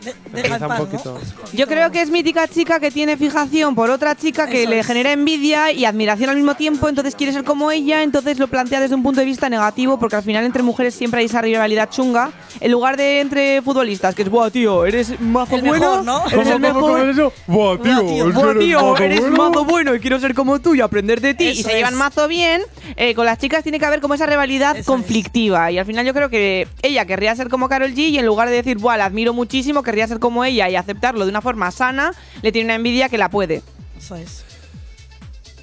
[1.52, 4.80] Yo creo que es mítica chica que tiene fijación por otra chica que Eso le
[4.80, 4.86] es.
[4.86, 8.80] genera envidia y admiración al mismo tiempo, entonces quiere ser como ella, entonces lo plantea
[8.80, 11.88] desde un punto de vista negativo, porque al final entre mujeres siempre hay esa rivalidad
[11.90, 16.04] chunga, en lugar de entre futbolistas, que es, buah, tío, eres mazo El bueno, mejor,
[16.04, 16.26] ¿no?
[16.30, 17.14] eres el mejor.
[17.46, 19.36] Buah, Buah, tío, Buah, tío, eres bueno.
[19.50, 21.44] mazo bueno y quiero ser como tú y aprender de ti.
[21.48, 21.98] y Eso se llevan es.
[21.98, 22.62] mazo bien.
[22.96, 24.86] eh, con las chicas tiene que haber como esa rivalidad Eso es.
[24.86, 25.70] conflictiva.
[25.70, 28.48] Y al final yo creo que ella querría ser como Carol G y en lugar
[28.48, 31.70] de decir, buah, la admiro muchísimo, querría ser como ella y aceptarlo de una forma
[31.70, 33.62] sana, le tiene una envidia que la puede.
[33.98, 34.44] Eso es.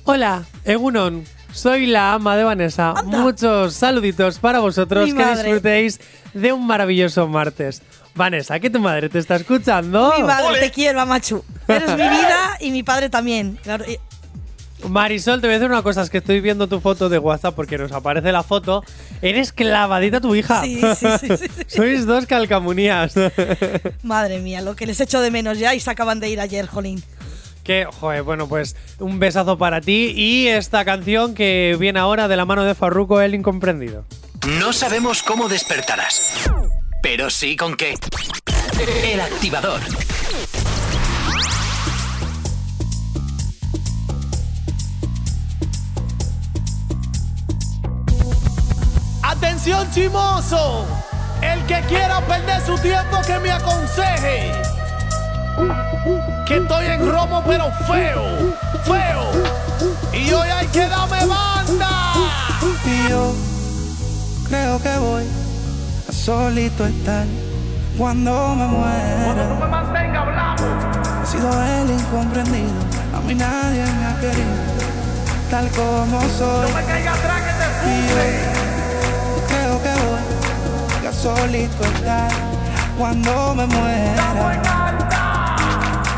[0.03, 1.23] Hola, Egunon.
[1.51, 2.91] Soy la ama de Vanessa.
[2.91, 3.19] Anda.
[3.19, 5.05] Muchos saluditos para vosotros.
[5.05, 5.43] Mi que madre.
[5.43, 5.99] disfrutéis
[6.33, 7.81] de un maravilloso martes.
[8.13, 10.13] Vanessa, que tu madre te está escuchando.
[10.17, 11.43] Mi madre, te quiero, Amachu.
[11.67, 13.57] Eres mi vida y mi padre también.
[13.63, 13.97] Claro, y-
[14.89, 17.55] Marisol, te voy a decir una cosa, es que estoy viendo tu foto de WhatsApp
[17.55, 18.83] porque nos aparece la foto.
[19.21, 20.61] Eres clavadita tu hija.
[20.63, 21.63] Sí, sí, sí, sí, sí.
[21.67, 23.13] Sois dos calcamunías.
[24.03, 26.67] Madre mía, lo que les echo de menos ya y se acaban de ir ayer,
[26.67, 27.03] Jolín.
[27.63, 32.35] que, joder, bueno, pues un besazo para ti y esta canción que viene ahora de
[32.35, 34.05] la mano de Farruko, el incomprendido.
[34.59, 36.47] No sabemos cómo despertarás,
[37.01, 37.95] pero sí con qué.
[39.03, 39.81] El activador.
[49.27, 50.85] Atención chimoso,
[51.41, 54.51] el que quiera perder su tiempo que me aconseje.
[56.45, 59.31] Que estoy en romo pero feo, feo.
[60.13, 62.13] Y hoy hay que darme banda.
[62.85, 63.33] Y yo
[64.47, 65.23] creo que voy
[66.07, 67.25] a solito estar
[67.97, 69.67] cuando me muera.
[69.67, 70.63] mantenga hablando.
[71.23, 72.79] He sido el incomprendido,
[73.15, 74.55] a mí nadie me ha querido,
[75.49, 76.69] tal como soy.
[76.69, 78.64] No me caiga atrás que te puse.
[81.25, 82.31] Solito estar
[82.99, 84.25] cuando me muera.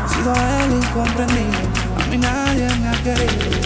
[0.04, 1.60] He sido el incomprendido,
[1.98, 3.58] a mí nadie me ha querido,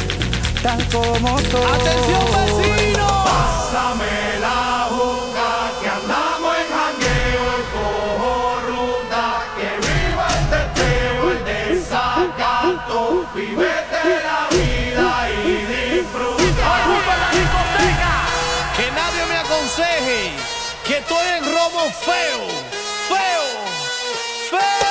[0.62, 1.81] tal como soy.
[1.81, 3.09] Atención vecino.
[3.24, 5.50] Pásame la boca
[5.81, 8.35] que andamos en jangueo y cojo
[8.68, 9.24] ruta.
[9.57, 13.26] Que viva el teteo, el desacato.
[13.35, 16.68] Vivete la vida y disfruta.
[17.22, 18.12] la discoteca!
[18.76, 22.49] Que nadie me aconseje que estoy en robo feo,
[23.09, 23.45] feo,
[24.51, 24.82] feo.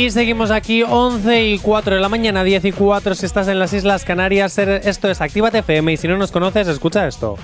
[0.00, 3.58] Y seguimos aquí 11 y 4 de la mañana, 10 y 4 si estás en
[3.58, 4.56] las Islas Canarias.
[4.56, 7.36] Esto es Actívate FM y si no nos conoces, escucha esto.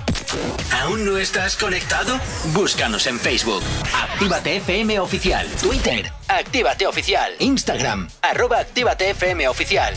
[0.81, 2.19] ¿Aún no estás conectado?
[2.55, 3.61] Búscanos en Facebook.
[3.93, 5.45] Actívate FM Oficial.
[5.61, 6.11] Twitter.
[6.27, 7.33] Actívate Oficial.
[7.37, 8.07] Instagram.
[8.23, 9.93] Arroba Actívate FM Oficial.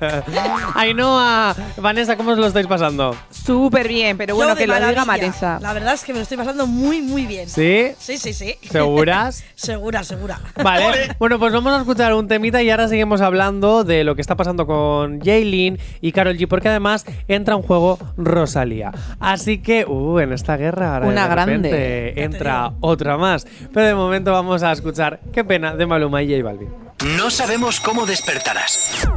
[0.73, 3.15] Ainhoa, Vanessa, ¿cómo os lo estáis pasando?
[3.29, 5.05] Súper bien, pero bueno, que lo diga maravilla.
[5.05, 5.59] Marisa.
[5.61, 7.47] La verdad es que me lo estoy pasando muy, muy bien.
[7.47, 7.91] ¿Sí?
[7.99, 8.55] Sí, sí, sí.
[8.71, 9.43] ¿Seguras?
[9.55, 10.39] segura, segura.
[10.55, 14.21] Vale, bueno, pues vamos a escuchar un temita y ahora seguimos hablando de lo que
[14.21, 18.91] está pasando con Jaylin y Carol G, porque además entra en juego Rosalía.
[19.19, 22.13] Así que, uh, en esta guerra ahora Una de repente grande.
[22.23, 23.45] entra otra más.
[23.73, 26.69] Pero de momento vamos a escuchar Qué pena de Maluma y J Balvin.
[27.17, 29.07] No sabemos cómo despertarás,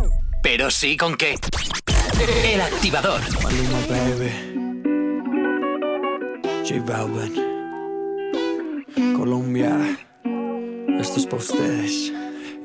[0.43, 1.37] pero sí con qué.
[2.45, 3.21] El activador.
[3.43, 4.33] Maluma, baby.
[6.69, 7.35] J Balvin.
[9.17, 9.77] Colombia.
[10.99, 12.13] Esto es para ustedes.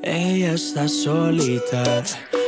[0.02, 2.02] Ella está solita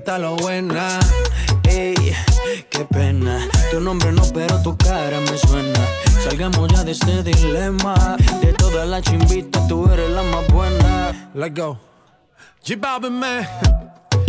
[0.00, 0.98] quita lo buena.
[1.68, 1.94] Ey,
[2.70, 3.46] qué pena.
[3.70, 5.78] Tu nombre no, pero tu cara me suena.
[6.24, 8.16] Salgamos ya de este dilema.
[8.40, 11.30] De todas las chimbitas, tú eres la más buena.
[11.34, 11.78] Let's go.
[12.64, 12.78] G
[13.10, 13.46] man.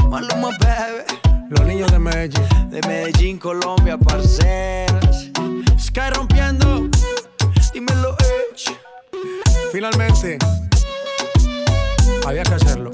[0.10, 1.06] Maluma, baby.
[1.50, 2.70] Los niños de Medellín.
[2.70, 5.30] De Medellín, Colombia, parceras.
[5.80, 6.90] Sky rompiendo.
[7.74, 8.78] Dímelo, Edge.
[9.72, 10.38] Finalmente.
[12.28, 12.92] Había que hacerlo.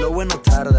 [0.00, 0.78] Lo bueno tarda.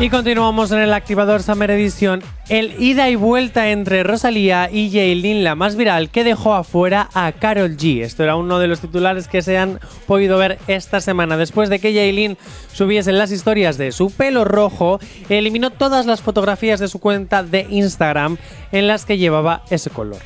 [0.00, 2.22] Y continuamos en el activador Summer Edition.
[2.48, 7.30] El ida y vuelta entre Rosalía y Jaylin, la más viral, que dejó afuera a
[7.32, 8.02] Carol G.
[8.02, 11.36] Esto era uno de los titulares que se han podido ver esta semana.
[11.36, 12.36] Después de que Jaylin
[12.72, 17.66] subiese las historias de su pelo rojo, eliminó todas las fotografías de su cuenta de
[17.70, 18.38] Instagram
[18.72, 20.20] en las que llevaba ese color.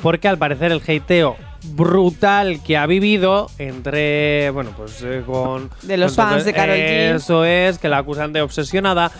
[0.00, 1.36] Porque al parecer el hateo
[1.72, 5.70] brutal que ha vivido entre, bueno, pues eh, con...
[5.82, 7.16] De los con fans de Karol G.
[7.16, 9.10] Eso es, que la acusan de obsesionada.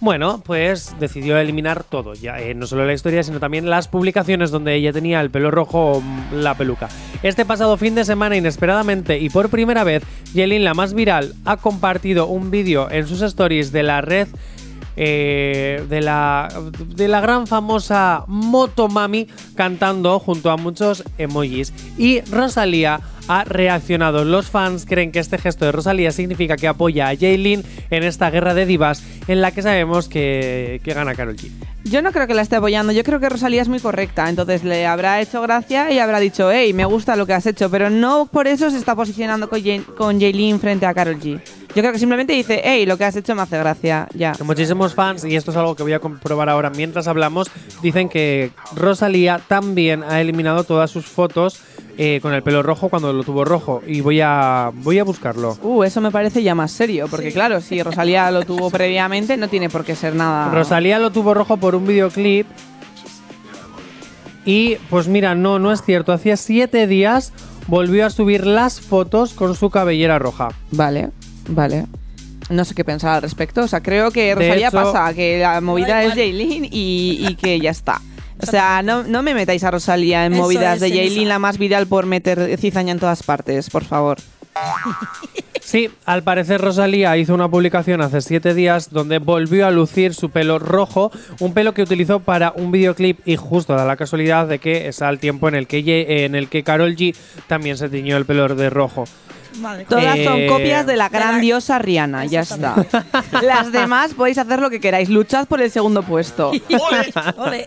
[0.00, 4.52] Bueno, pues decidió eliminar todo, ya eh, no solo la historia, sino también las publicaciones
[4.52, 6.88] donde ella tenía el pelo rojo, mm, la peluca.
[7.24, 11.56] Este pasado fin de semana, inesperadamente y por primera vez, Yelin, la más viral, ha
[11.56, 14.28] compartido un vídeo en sus stories de la red
[15.00, 16.48] eh, de, la,
[16.88, 21.72] de la gran famosa Motomami cantando junto a muchos emojis.
[21.96, 24.24] Y Rosalía ha reaccionado.
[24.24, 28.30] Los fans creen que este gesto de Rosalía significa que apoya a Jaylin en esta
[28.30, 31.48] guerra de divas en la que sabemos que, que gana Karol G.
[31.84, 34.64] Yo no creo que la esté apoyando, yo creo que Rosalía es muy correcta, entonces
[34.64, 37.88] le habrá hecho gracia y habrá dicho, hey, me gusta lo que has hecho, pero
[37.88, 39.62] no por eso se está posicionando con,
[39.96, 41.40] con Jaylin frente a Carol G.
[41.74, 44.34] Yo creo que simplemente dice, hey, lo que has hecho me hace gracia, ya.
[44.42, 47.50] Muchísimos fans, y esto es algo que voy a comprobar ahora mientras hablamos,
[47.82, 51.60] dicen que Rosalía también ha eliminado todas sus fotos
[51.98, 53.82] eh, con el pelo rojo cuando lo tuvo rojo.
[53.86, 55.58] Y voy a, voy a buscarlo.
[55.62, 59.48] Uh, eso me parece ya más serio, porque claro, si Rosalía lo tuvo previamente, no
[59.48, 60.50] tiene por qué ser nada...
[60.52, 62.46] Rosalía lo tuvo rojo por un videoclip.
[64.44, 66.12] Y pues mira, no, no es cierto.
[66.12, 67.32] Hacía siete días
[67.66, 70.48] volvió a subir las fotos con su cabellera roja.
[70.70, 71.10] Vale,
[71.48, 71.86] vale.
[72.50, 73.62] No sé qué pensar al respecto.
[73.62, 76.14] O sea, creo que Rosalía hecho- pasa, que la movida es.
[76.14, 78.00] Jaylin y, y que ya está.
[78.40, 81.38] O sea, no, no me metáis a Rosalía en Eso movidas es, de Jaylin, la
[81.40, 84.18] más viral por meter cizaña en todas partes, por favor.
[85.60, 90.30] Sí, al parecer Rosalía hizo una publicación hace siete días donde volvió a lucir su
[90.30, 94.60] pelo rojo, un pelo que utilizó para un videoclip y justo da la casualidad de
[94.60, 97.14] que es al tiempo en el que, en el que Carol G
[97.48, 99.04] también se tiñó el pelo de rojo.
[99.58, 102.74] Madre Todas son Eh, copias de la gran diosa Rihanna, ya está.
[103.42, 106.50] Las demás podéis hacer lo que queráis, luchad por el segundo puesto.
[107.36, 107.66] Ole.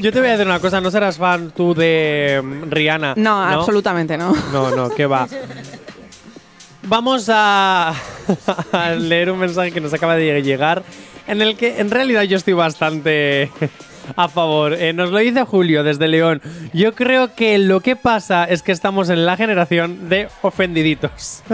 [0.00, 3.14] Yo te voy a decir una cosa, no serás fan tú de mm, Rihanna.
[3.16, 4.34] No, absolutamente no.
[4.52, 5.26] No, no, que va.
[6.84, 7.94] Vamos a,
[8.72, 10.82] a leer un mensaje que nos acaba de llegar,
[11.26, 13.50] en el que en realidad yo estoy bastante
[14.16, 14.74] a favor.
[14.74, 16.40] Eh, nos lo dice Julio desde León.
[16.72, 21.42] Yo creo que lo que pasa es que estamos en la generación de ofendiditos.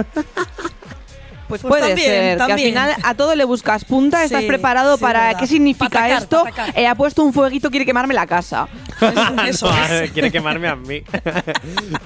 [1.49, 4.47] Pues, Pues puede también, ser, que al final a todo le buscas punta, estás Sí,
[4.47, 5.41] preparado sí, para verdad.
[5.41, 6.45] qué significa Pa' atacar, esto.
[6.75, 8.69] Eh, ha puesto un fueguito, quiere quemarme la casa.
[9.49, 10.11] Eso No, es.
[10.13, 11.03] quiere quemarme a mí.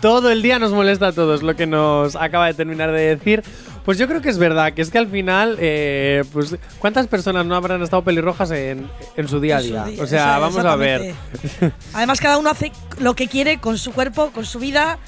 [0.01, 3.43] Todo el día nos molesta a todos lo que nos acaba de terminar de decir.
[3.84, 7.44] Pues yo creo que es verdad, que es que al final, eh, pues, ¿cuántas personas
[7.46, 9.84] no habrán estado pelirrojas en, en su día a día?
[9.86, 11.14] día, O sea, vamos a ver.
[11.92, 14.98] Además, cada uno hace lo que quiere con su cuerpo, con su vida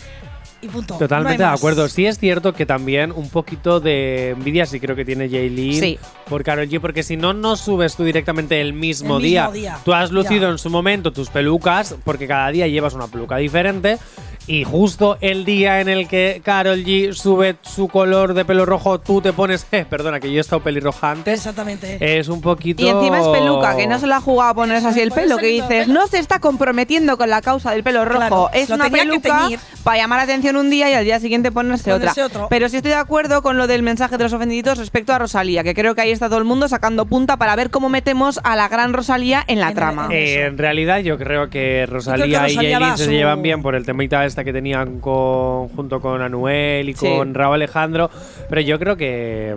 [0.60, 0.96] y punto.
[0.96, 1.88] Totalmente No de acuerdo.
[1.88, 5.98] Sí es cierto que también un poquito de envidia sí creo que tiene Jaylin Sí.
[6.28, 9.50] por Karol G, porque si no, no subes tú directamente el mismo, El mismo día.
[9.52, 10.48] día, Tú has lucido ya.
[10.48, 13.98] en su momento tus pelucas, porque cada día llevas una peluca diferente.
[14.47, 19.01] Y justo el día en el que Karol G sube su color de pelo rojo,
[19.01, 21.38] tú te pones, eh, perdona, que yo he estado pelirroja antes.
[21.38, 22.18] Exactamente.
[22.18, 22.82] Es un poquito.
[22.82, 25.38] Y encima es peluca, que no se la ha jugado a ponerse así el pelo,
[25.38, 25.95] que dices, pelo.
[25.95, 28.18] no se está comprometiendo con la causa del pelo rojo.
[28.18, 29.49] Claro, es una peluca
[29.82, 32.40] para llamar la atención un día y al día siguiente ponerse, Ponerse otra.
[32.42, 32.47] otro.
[32.51, 35.62] Pero sí estoy de acuerdo con lo del mensaje de los ofendiditos respecto a Rosalía,
[35.62, 38.57] que creo que ahí está todo el mundo sacando punta para ver cómo metemos a
[38.57, 40.05] la gran Rosalía en la En el- trama.
[40.07, 43.62] en- Eh, en realidad yo creo que Rosalía, Rosalía y Jaylin se su- llevan bien
[43.62, 47.07] por el temita esta que tenían con, junto con Anuel y Sí.
[47.09, 48.11] con Raúl Alejandro,
[48.49, 49.55] pero yo creo que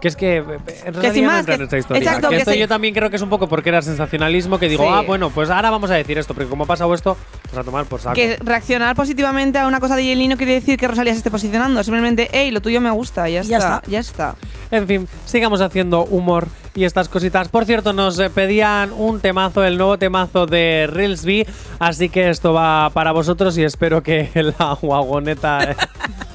[0.00, 0.42] que es que eh,
[0.86, 2.02] Rosalía sin no más, entra que- en esta historia.
[2.02, 2.58] exacto, que que esto sí.
[2.58, 4.90] yo también creo que es un poco porque era sensacionalismo que digo, Sí.
[4.92, 7.64] ah, bueno, pues ahora vamos a decir esto, porque como ha pasado esto, pues a
[7.64, 8.14] tomar por saco.
[8.14, 11.30] Que reaccionar positivamente a una cosa de Yelin no quiere decir que Rosalía se esté
[11.30, 11.82] posicionando.
[11.82, 13.90] Simplemente, hey, lo tuyo me gusta, ya, Ya está, está.
[13.90, 14.34] ya está.
[14.70, 17.48] En fin, sigamos haciendo humor y estas cositas.
[17.48, 21.46] Por cierto, nos eh, pedían un temazo, el nuevo temazo de Reelsby,
[21.78, 24.28] así que esto va para vosotros y espero que
[24.58, 25.76] la guagoneta eh,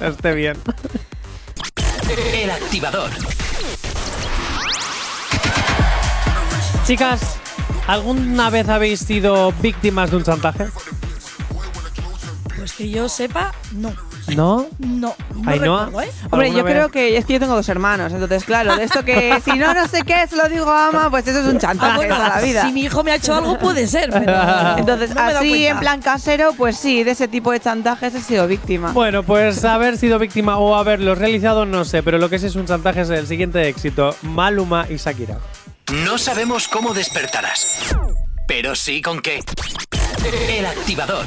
[0.00, 0.56] esté bien.
[2.18, 3.10] El activador.
[6.86, 7.38] Chicas,
[7.86, 10.66] ¿alguna vez habéis sido víctimas de un chantaje?
[12.54, 13.94] Pues que yo sepa, no.
[14.28, 14.66] ¿No?
[14.78, 15.14] No.
[15.34, 16.12] No Ainhoa, recuerdo, ¿eh?
[16.30, 16.72] Hombre, ¿alguna yo vez?
[16.74, 19.74] creo que es que yo tengo dos hermanos, entonces claro, de esto que si no
[19.74, 22.14] no sé qué, se lo digo a ama, pues eso es un chantaje Ah, bueno,
[22.16, 22.62] toda la vida.
[22.66, 24.32] Si mi hijo me ha hecho algo, puede ser, pero.
[24.78, 28.46] Entonces, no así en plan casero, pues sí, de ese tipo de chantajes he sido
[28.46, 28.92] víctima.
[28.92, 32.54] Bueno, pues haber sido víctima o haberlo realizado no sé, pero lo que sí es
[32.56, 35.38] un chantaje es el siguiente éxito, Maluma y Shakira.
[36.06, 37.94] No sabemos cómo despertarás,
[38.46, 39.40] pero sí con qué.
[40.48, 41.26] El activador.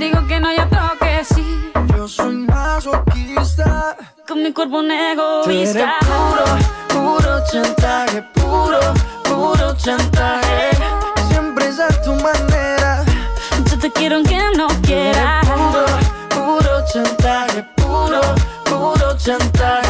[0.00, 1.70] Digo que no, ya toque sí.
[1.94, 3.94] Yo soy masoquista.
[4.26, 5.96] Con mi cuerpo un Tú egoísta.
[6.00, 6.44] puro,
[6.88, 8.80] puro chantaje, puro,
[9.24, 10.70] puro chantaje.
[11.28, 13.04] Siempre es a tu manera.
[13.70, 15.46] Yo te quiero aunque no quieras.
[15.46, 15.84] Puro,
[16.30, 18.20] puro chantaje, puro,
[18.64, 19.89] puro chantaje.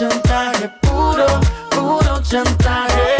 [0.00, 1.26] chantaje, puro,
[1.68, 3.19] puro chantaje.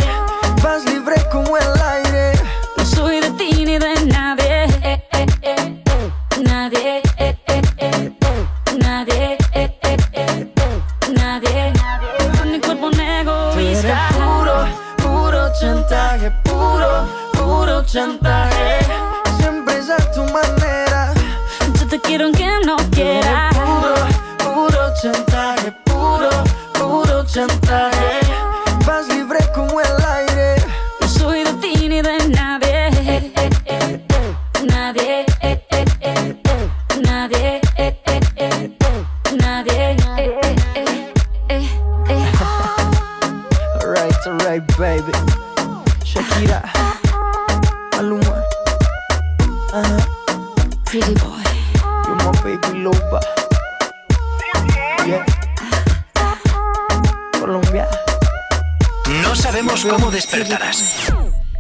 [60.20, 61.10] Despertarás,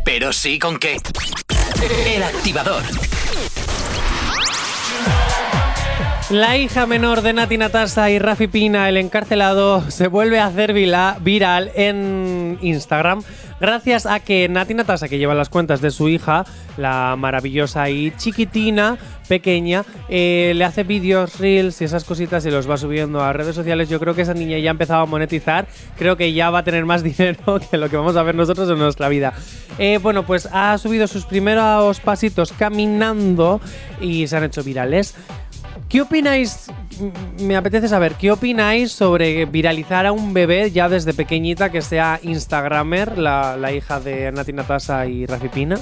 [0.04, 0.98] pero sí con qué.
[2.06, 2.82] El activador.
[6.30, 10.72] La hija menor de Nati Natasa y Rafi Pina, el encarcelado, se vuelve a hacer
[10.72, 13.24] viral en Instagram
[13.60, 16.44] gracias a que Nati Natasa, que lleva las cuentas de su hija,
[16.76, 18.96] la maravillosa y chiquitina,
[19.28, 23.56] pequeña, eh, le hace vídeos, reels y esas cositas y los va subiendo a redes
[23.56, 23.88] sociales.
[23.88, 25.66] Yo creo que esa niña ya ha empezado a monetizar,
[25.98, 28.70] creo que ya va a tener más dinero que lo que vamos a ver nosotros
[28.70, 29.34] en nuestra vida.
[29.78, 33.60] Eh, bueno, pues ha subido sus primeros pasitos caminando
[34.00, 35.14] y se han hecho virales.
[35.90, 36.66] ¿Qué opináis?
[37.40, 42.20] Me apetece saber, ¿qué opináis sobre viralizar a un bebé ya desde pequeñita que sea
[42.22, 45.80] Instagramer, la, hija de Nati Natasa y Rafi Pina?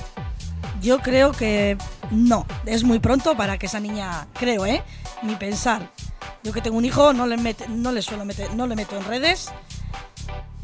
[0.81, 1.77] Yo creo que
[2.11, 4.83] no, es muy pronto para que esa niña, creo, ¿eh?
[5.23, 5.91] Ni pensar.
[6.43, 8.97] Yo que tengo un hijo, no le, mete- no le suelo meter, no le meto
[8.97, 9.51] en redes.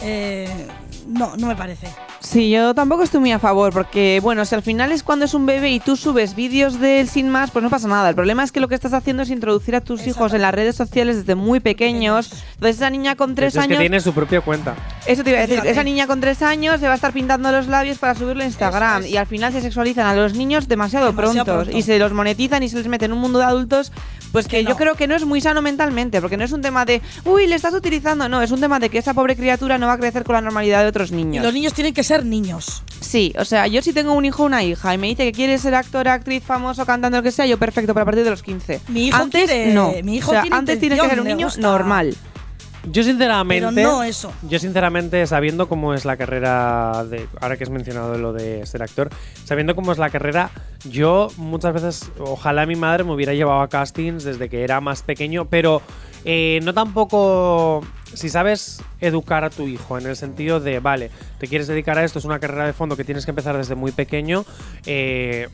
[0.00, 0.48] Eh,
[1.08, 1.86] no, no me parece.
[2.20, 5.34] Sí, yo tampoco estoy muy a favor, porque bueno, si al final es cuando es
[5.34, 8.08] un bebé y tú subes vídeos de él sin más, pues no pasa nada.
[8.08, 10.54] El problema es que lo que estás haciendo es introducir a tus hijos en las
[10.54, 12.32] redes sociales desde muy pequeños.
[12.54, 13.76] Entonces esa niña con tres Eso es años...
[13.76, 14.74] que tiene su propia cuenta.
[15.06, 15.70] Eso te iba a decir, Fíjate.
[15.70, 18.46] esa niña con tres años se va a estar pintando los labios para subirlo a
[18.46, 19.10] Instagram es.
[19.10, 21.78] y al final se sexualizan a los niños demasiado, Demasiado pronto, pronto.
[21.78, 23.92] y se los monetizan y se les mete en un mundo de adultos,
[24.32, 24.76] pues que, Que yo no.
[24.76, 27.54] creo que no es muy sano mentalmente, porque no es un tema de, uy, le
[27.54, 30.24] estás utilizando, no, es un tema de que esa pobre criatura no va a crecer
[30.24, 31.44] con la normalidad de otros Y niños.
[31.44, 32.82] los niños tienen que ser niños.
[33.00, 35.32] Sí, o sea, yo si tengo un hijo o una hija y me dice que
[35.32, 38.30] quiere ser actor, actriz, famoso, cantando, lo que sea, yo perfecto, pero a partir de
[38.30, 38.80] los 15.
[38.88, 39.92] Mi hijo antes quiere- no.
[40.02, 41.60] mi hijo o sea, tiene antes tienes que ser un niño gusta.
[41.60, 42.14] normal.
[42.90, 43.70] Yo sinceramente...
[43.74, 44.30] Pero no eso.
[44.42, 47.26] Yo sinceramente, sabiendo cómo es la carrera de...
[47.40, 49.08] Ahora que has mencionado lo de ser actor,
[49.44, 50.50] sabiendo cómo es la carrera,
[50.84, 55.00] yo muchas veces, ojalá mi madre me hubiera llevado a castings desde que era más
[55.02, 55.80] pequeño, pero
[56.26, 57.82] eh, no tampoco...
[58.14, 62.04] Si sabes educar a tu hijo en el sentido de, vale, te quieres dedicar a
[62.04, 64.44] esto, es una carrera de fondo que tienes que empezar desde muy pequeño,
[64.86, 65.48] eh,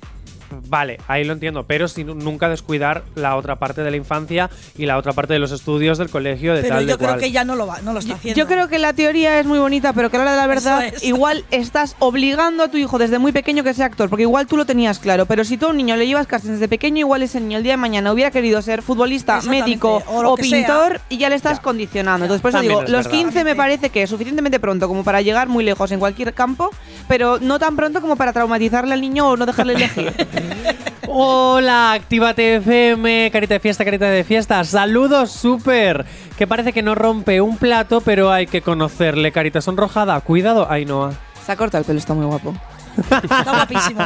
[0.69, 4.87] vale, ahí lo entiendo, pero sin nunca descuidar la otra parte de la infancia y
[4.87, 7.21] la otra parte de los estudios del colegio de Pero tal yo de creo cual.
[7.21, 8.39] que ya no lo va, no lo está haciendo.
[8.39, 10.47] Yo creo que la teoría es muy bonita, pero que a la hora de la
[10.47, 11.03] verdad, es.
[11.05, 14.57] igual estás obligando a tu hijo desde muy pequeño que sea actor, porque igual tú
[14.57, 17.23] lo tenías claro, pero si tú a un niño le llevas casting desde pequeño, igual
[17.23, 20.43] ese niño el día de mañana hubiera querido ser futbolista, médico o sea.
[20.43, 22.25] pintor y ya le estás condicionando.
[22.27, 23.19] Entonces, por eso También digo, es los verdad.
[23.19, 26.71] 15 me parece que es suficientemente pronto como para llegar muy lejos en cualquier campo,
[27.09, 30.13] pero no tan pronto como para traumatizarle al niño o no dejarle elegir.
[31.09, 34.63] Hola, Actívate FM, carita de fiesta, carita de fiesta.
[34.65, 36.05] Saludos, súper.
[36.39, 39.33] Que parece que no rompe un plato, pero hay que conocerle.
[39.33, 40.21] Carita sonrojada.
[40.21, 41.13] Cuidado, Ainhoa.
[41.45, 42.55] Se ha cortado el pelo, está muy guapo.
[42.99, 44.01] Está guapísimo.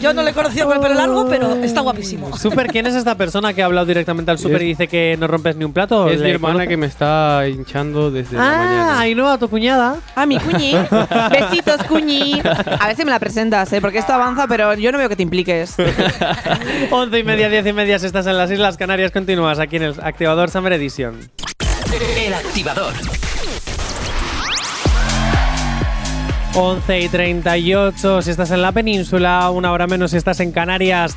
[0.00, 2.36] Yo no le he conocido con el pelo largo, pero está guapísimo.
[2.36, 5.26] Súper, ¿quién es esta persona que ha hablado directamente al súper y dice que no
[5.26, 6.08] rompes ni un plato?
[6.08, 6.68] Es mi ¿Le hermana conoce?
[6.68, 9.00] que me está hinchando desde la Ah, mañana.
[9.00, 9.96] Ainhoa, tu cuñada.
[10.16, 10.72] Ah, mi cuñi.
[11.30, 12.40] Besitos, cuñi.
[12.80, 13.80] A ver si me la presentas, ¿eh?
[13.80, 15.74] porque esto avanza, pero yo no veo que te impliques.
[16.90, 19.82] 11 y media, 10 y media, si estás en las Islas Canarias, continúas aquí en
[19.82, 21.18] el Activador Summer Edition.
[22.16, 22.92] El activador.
[26.62, 31.16] 11 y 38, si estás en la península, una hora menos si estás en Canarias.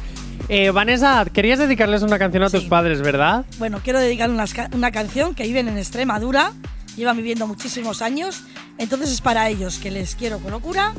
[0.50, 3.44] Eh, Vanessa, querías dedicarles una canción a tus padres, ¿verdad?
[3.58, 6.52] Bueno, quiero dedicar unas ca- una canción que viven en Extremadura,
[6.96, 8.44] llevan viviendo muchísimos años,
[8.78, 10.94] entonces es para ellos que les quiero con locura.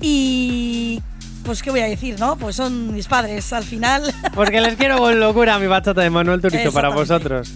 [0.00, 1.02] Y
[1.44, 2.36] pues qué voy a decir, ¿no?
[2.36, 4.14] Pues son mis padres al final.
[4.34, 7.50] Porque les quiero con locura mi bachata de Manuel Turizo para vosotros.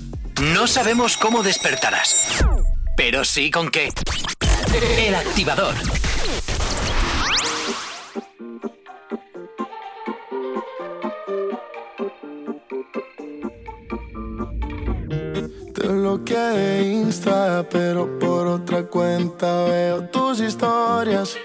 [0.55, 2.17] No sabemos cómo despertarás,
[2.97, 3.91] pero sí con qué.
[4.83, 5.72] El activador.
[15.75, 21.37] Te bloqueé de Insta, pero por otra cuenta veo tus historias.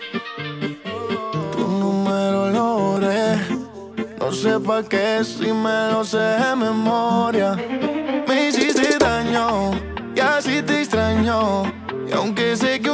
[1.51, 3.36] Tu número lo borré.
[4.19, 7.55] No sé pa' qué si me lo sé de memoria.
[8.27, 9.71] Me hiciste daño
[10.15, 11.71] y así te extraño.
[12.09, 12.88] Y aunque sé que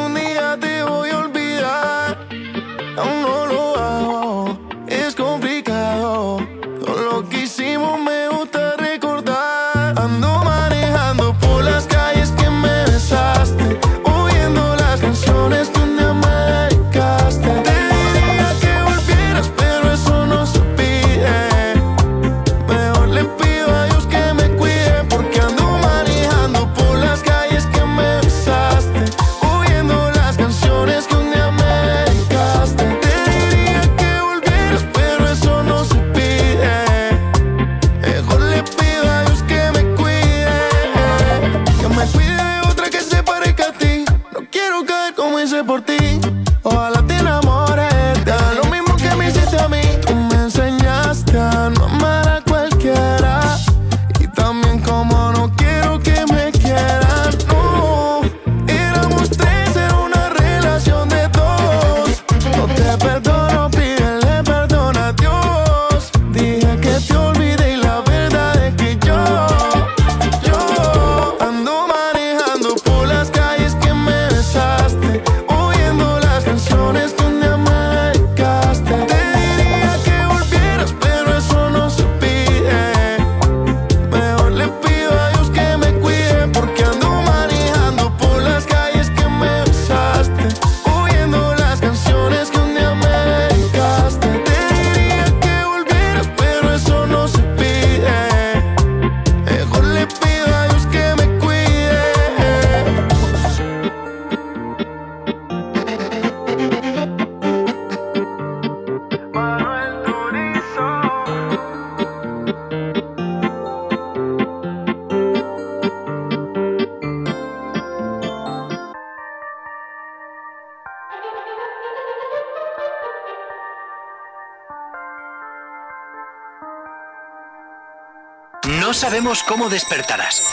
[129.15, 130.43] sabemos cómo despertarás,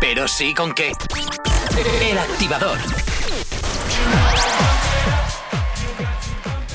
[0.00, 0.92] pero sí con qué.
[2.00, 2.78] El activador.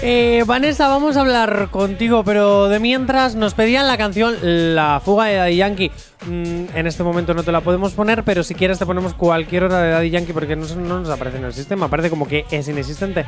[0.04, 4.36] Eh, Vanessa, vamos a hablar contigo, pero de mientras nos pedían la canción
[4.76, 5.92] La fuga de Daddy Yankee.
[6.28, 9.64] Mm, en este momento no te la podemos poner, pero si quieres te ponemos cualquier
[9.64, 11.88] hora de Daddy Yankee porque no, no nos aparece en el sistema.
[11.88, 13.26] Parece como que es inexistente.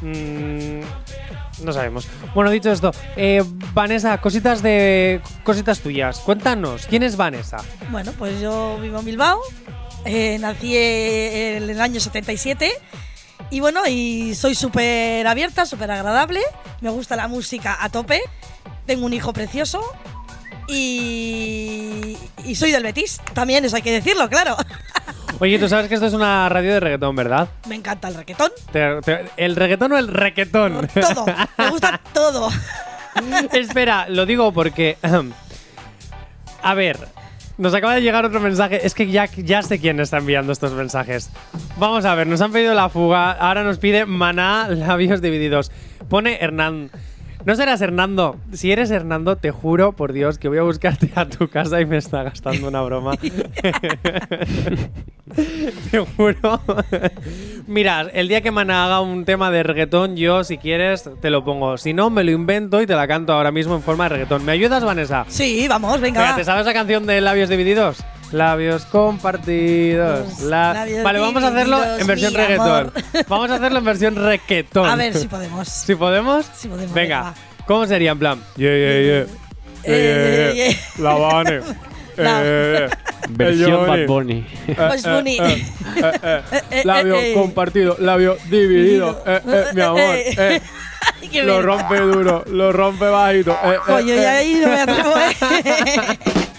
[0.00, 0.82] Mm,
[1.64, 2.06] no sabemos.
[2.34, 3.42] Bueno, dicho esto, eh,
[3.74, 6.18] Vanessa, cositas de cositas tuyas.
[6.20, 7.58] Cuéntanos, ¿quién es Vanessa?
[7.90, 9.40] Bueno, pues yo vivo en Bilbao,
[10.04, 12.72] eh, nací en el año 77
[13.50, 16.40] Y bueno, y soy súper abierta, súper agradable.
[16.80, 18.20] Me gusta la música a tope.
[18.86, 19.82] Tengo un hijo precioso.
[20.68, 23.20] Y, y soy del Betis.
[23.34, 24.56] También, eso hay que decirlo, claro.
[25.42, 27.48] Oye, tú sabes que esto es una radio de reggaetón, ¿verdad?
[27.68, 28.14] Me encanta el.
[28.24, 30.86] Te- te- ¿El reggaetón o el requetón?
[30.94, 31.26] Todo.
[31.58, 32.48] Me gusta todo.
[33.52, 34.98] Espera, lo digo porque.
[36.62, 36.96] A ver,
[37.58, 38.86] nos acaba de llegar otro mensaje.
[38.86, 41.28] Es que ya, ya sé quién está enviando estos mensajes.
[41.76, 43.32] Vamos a ver, nos han pedido la fuga.
[43.32, 45.72] Ahora nos pide maná, labios divididos.
[46.08, 46.92] Pone Hernán.
[47.44, 48.36] No serás Hernando.
[48.52, 51.86] Si eres Hernando, te juro por Dios que voy a buscarte a tu casa y
[51.86, 53.16] me está gastando una broma.
[55.90, 56.60] te juro.
[57.66, 61.44] Mira, el día que Maná haga un tema de reggaetón, yo, si quieres, te lo
[61.44, 61.76] pongo.
[61.78, 64.44] Si no, me lo invento y te la canto ahora mismo en forma de reggaetón.
[64.44, 65.24] ¿Me ayudas, Vanessa?
[65.28, 66.22] Sí, vamos, venga.
[66.22, 66.36] Va.
[66.36, 68.04] ¿te sabes la canción de Labios Divididos?
[68.32, 70.40] Labios compartidos.
[70.42, 72.92] la- Labios Vale, vamos a hacerlo divididos, en versión reggaetón.
[73.28, 74.88] Vamos a hacerlo en versión reggaetón.
[74.88, 75.68] A ver si podemos.
[75.68, 76.46] ¿Si podemos?
[76.56, 77.34] Si podemos, Venga.
[77.66, 78.38] ¿cómo sería en plan?
[78.56, 79.26] Yeah, yeah, yeah.
[79.84, 80.70] Eh, yeah, yeah.
[80.70, 80.78] yeah.
[80.98, 81.14] La
[82.16, 82.88] Eh,
[83.30, 83.86] Versión.
[83.86, 84.46] Bad Bunny.
[84.68, 85.38] Eh, eh, Bunny.
[85.38, 85.64] eh,
[85.96, 86.42] eh, eh.
[86.70, 87.32] eh, Labio eh.
[87.34, 89.22] compartido, labio dividido.
[89.26, 90.00] Eh, eh, mi amor.
[90.00, 90.60] eh.
[91.44, 93.52] Lo rompe duro, lo rompe bajito.
[93.64, 94.28] eh, eh, Coño, y eh.
[94.28, 95.14] ahí no me atrevo.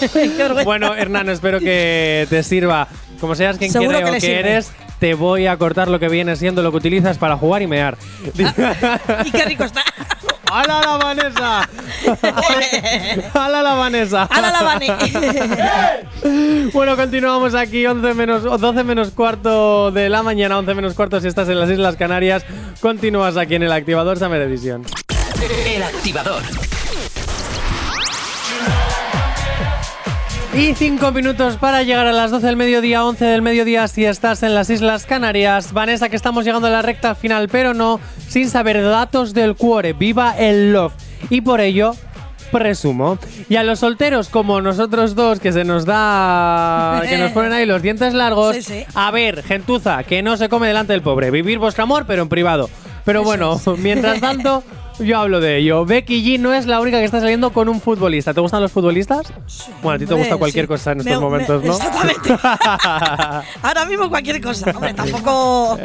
[0.64, 2.88] Bueno, Hernán, espero que te sirva.
[3.20, 6.62] Como seas quien Seguro creo que eres, te voy a cortar lo que viene siendo
[6.62, 7.96] lo que utilizas para jugar y mear.
[9.24, 9.82] y qué rico está.
[10.52, 11.68] ¡Hala la Vanessa!
[13.34, 14.22] ¡Hala la Vanessa!
[14.24, 16.70] ¡Hala la Vane!
[16.72, 21.20] Bueno, continuamos aquí, 11 menos, o 12 menos cuarto de la mañana, 11 menos cuarto
[21.20, 22.44] si estás en las Islas Canarias.
[22.80, 24.84] Continúas aquí en el activador Summer Edition.
[25.66, 26.42] El activador.
[30.52, 34.42] Y 5 minutos para llegar a las 12 del mediodía, 11 del mediodía si estás
[34.42, 35.72] en las Islas Canarias.
[35.72, 39.92] Vanessa, que estamos llegando a la recta final, pero no sin saber datos del cuore.
[39.92, 40.92] Viva el love.
[41.30, 41.94] Y por ello,
[42.50, 43.16] presumo.
[43.48, 47.00] Y a los solteros como nosotros dos, que se nos da.
[47.08, 48.56] que nos ponen ahí los dientes largos.
[48.56, 48.84] Sí, sí.
[48.94, 51.30] A ver, gentuza, que no se come delante del pobre.
[51.30, 52.68] Vivir vuestro amor, pero en privado.
[53.04, 54.64] Pero bueno, mientras tanto.
[55.00, 55.84] Yo hablo de ello.
[55.86, 58.34] Becky G no es la única que está saliendo con un futbolista.
[58.34, 59.32] ¿Te gustan los futbolistas?
[59.82, 60.68] bueno, a ti te gusta cualquier sí.
[60.68, 61.72] cosa en Me- estos me- momentos, ¿no?
[61.72, 62.36] Exactamente.
[63.62, 64.70] Ahora mismo cualquier cosa.
[64.74, 65.78] Hombre, tampoco.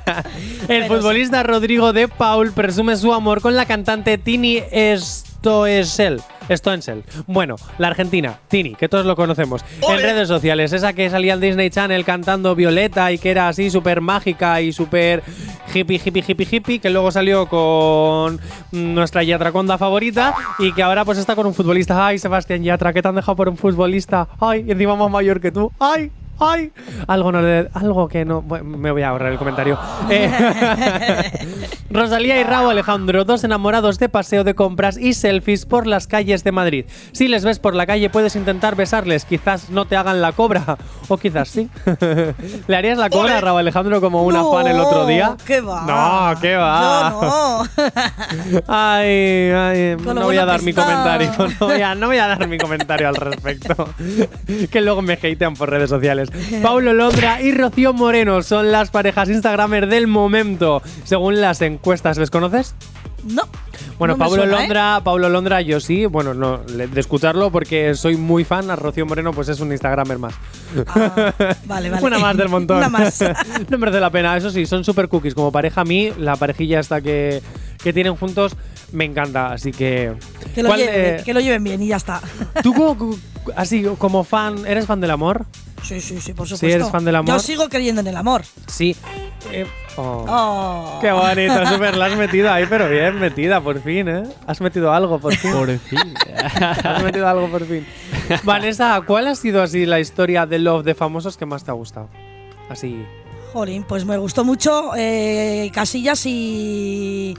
[0.68, 4.62] El futbolista Rodrigo de Paul presume su amor con la cantante Tini
[4.98, 6.20] Stoessel.
[6.50, 7.04] Stoessel.
[7.26, 9.64] Bueno, la argentina, Tini, que todos lo conocemos.
[9.88, 13.70] En redes sociales, esa que salía en Disney Channel cantando Violeta y que era así
[13.70, 15.22] súper mágica y súper
[15.74, 18.40] hippie, hippie, hippie, hippie, que luego salió con
[18.72, 22.06] nuestra Yatraconda favorita y que ahora pues está con un futbolista.
[22.06, 24.28] Ay, Sebastián Yatra, que te han dejado por un futbolista.
[24.40, 25.72] Ay, y encima más mayor que tú.
[25.78, 26.10] Ay.
[26.38, 26.72] ¡Ay!
[27.06, 28.42] Algo no le- algo que no.
[28.42, 29.78] bueno, me voy a ahorrar el comentario.
[30.10, 30.30] Eh,
[31.90, 36.44] Rosalía y Raúl Alejandro, dos enamorados de paseo de compras y selfies por las calles
[36.44, 36.84] de Madrid.
[37.12, 39.24] Si les ves por la calle, puedes intentar besarles.
[39.24, 40.76] Quizás no te hagan la cobra.
[41.08, 41.70] O quizás sí.
[42.66, 45.36] ¿Le harías la cobra a Raúl Alejandro como una No, fan el otro día?
[45.46, 45.82] ¿Qué va?
[46.34, 47.10] No, ¿qué va?
[47.12, 47.66] Yo no.
[48.68, 51.30] Ay, ay, no voy a dar mi comentario.
[51.60, 53.88] No voy, a, no voy a dar mi comentario al respecto.
[54.70, 56.25] que luego me hatean por redes sociales.
[56.62, 62.18] Paulo Londra y Rocío Moreno son las parejas Instagramer del momento, según las encuestas.
[62.18, 62.74] ¿Les conoces?
[63.24, 63.42] No.
[63.98, 64.60] Bueno, No Pablo suena, ¿eh?
[64.60, 69.06] Londra, Pablo Londra, yo sí, bueno, no, de escucharlo porque soy muy fan, a Rocío
[69.06, 70.34] Moreno pues es un Instagramer más.
[71.64, 72.02] Vale, vale.
[72.02, 72.78] Una más del montón.
[72.78, 73.24] Una más.
[73.68, 75.34] no merece la pena, eso sí, son super cookies.
[75.34, 77.42] Como pareja a mí, la parejilla esta que,
[77.82, 78.54] que tienen juntos
[78.92, 80.12] me encanta, así que...
[80.54, 82.20] Que lo, ¿cuál lleven, que lo lleven bien y ya está.
[82.62, 83.16] ¿Tú como,
[83.56, 85.46] así como fan, eres fan del amor?
[85.86, 86.76] Sí, sí, sí, por Sí, supuesto.
[86.76, 87.34] eres fan del amor.
[87.34, 88.42] Yo sigo creyendo en el amor.
[88.66, 88.96] Sí.
[89.52, 89.66] Eh,
[89.96, 90.24] oh.
[90.28, 90.98] Oh.
[91.00, 94.22] Qué bonito, súper, la has metido ahí, pero bien metida, por fin, ¿eh?
[94.46, 95.52] Has metido algo, por fin.
[95.52, 96.14] Por fin.
[96.84, 97.86] Has metido algo, por fin.
[98.42, 101.74] Vanessa, ¿cuál ha sido así la historia de Love de famosos que más te ha
[101.74, 102.08] gustado?
[102.68, 103.04] Así.
[103.52, 107.36] Jolín, pues me gustó mucho eh, Casillas y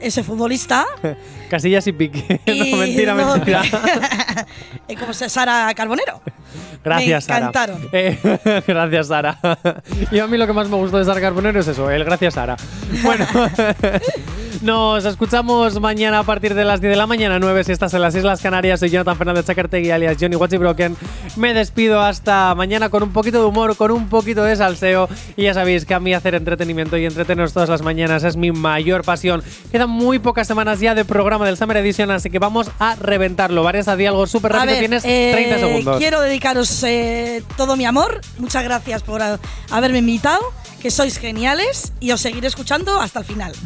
[0.00, 0.84] ese futbolista.
[1.50, 2.40] Casillas y Piqué.
[2.46, 3.62] Y no, mentira, no, mentira.
[4.98, 6.20] ¿Cómo se Sara Carbonero?
[6.84, 7.38] Gracias, Me Sara.
[7.38, 7.88] encantaron.
[7.92, 9.38] Eh, gracias, Sara.
[10.10, 12.34] y a mí lo que más me gustó de Sara Carbonero es eso, el gracias,
[12.34, 12.56] Sara.
[13.02, 13.26] Bueno,
[14.62, 18.02] nos escuchamos mañana a partir de las 10 de la mañana, 9 si estás en
[18.02, 18.80] las Islas Canarias.
[18.80, 20.96] Soy Jonathan Fernández Chacartegui, alias Johnny Watchy Broken.
[21.36, 25.08] Me despido hasta mañana con un poquito de humor, con un poquito de salseo.
[25.36, 28.52] Y ya sabéis que a mí hacer entretenimiento y entreteneros todas las mañanas es mi
[28.52, 29.42] mayor pasión.
[29.72, 33.62] Quedan muy pocas semanas ya de programa del Summer Edition, así que vamos a reventarlo.
[33.62, 35.98] Vanessa, di algo súper A rápido, ver, tienes eh, 30 segundos.
[35.98, 38.20] Quiero dedicaros eh, todo mi amor.
[38.38, 39.38] Muchas gracias por ah,
[39.70, 40.40] haberme invitado.
[40.80, 43.52] Que sois geniales y os seguiré escuchando hasta el final.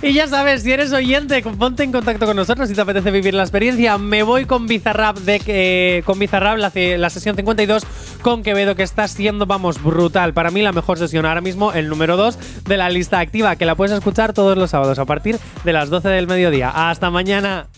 [0.00, 3.34] Y ya sabes, si eres oyente, ponte en contacto con nosotros si te apetece vivir
[3.34, 3.98] la experiencia.
[3.98, 7.82] Me voy con Bizarrap, de, que- con Bizarrap la, la sesión 52
[8.22, 10.32] con Quevedo, que está siendo, vamos, brutal.
[10.34, 13.66] Para mí la mejor sesión ahora mismo, el número 2 de la lista activa, que
[13.66, 16.70] la puedes escuchar todos los sábados a partir de las 12 del mediodía.
[16.90, 17.68] Hasta mañana.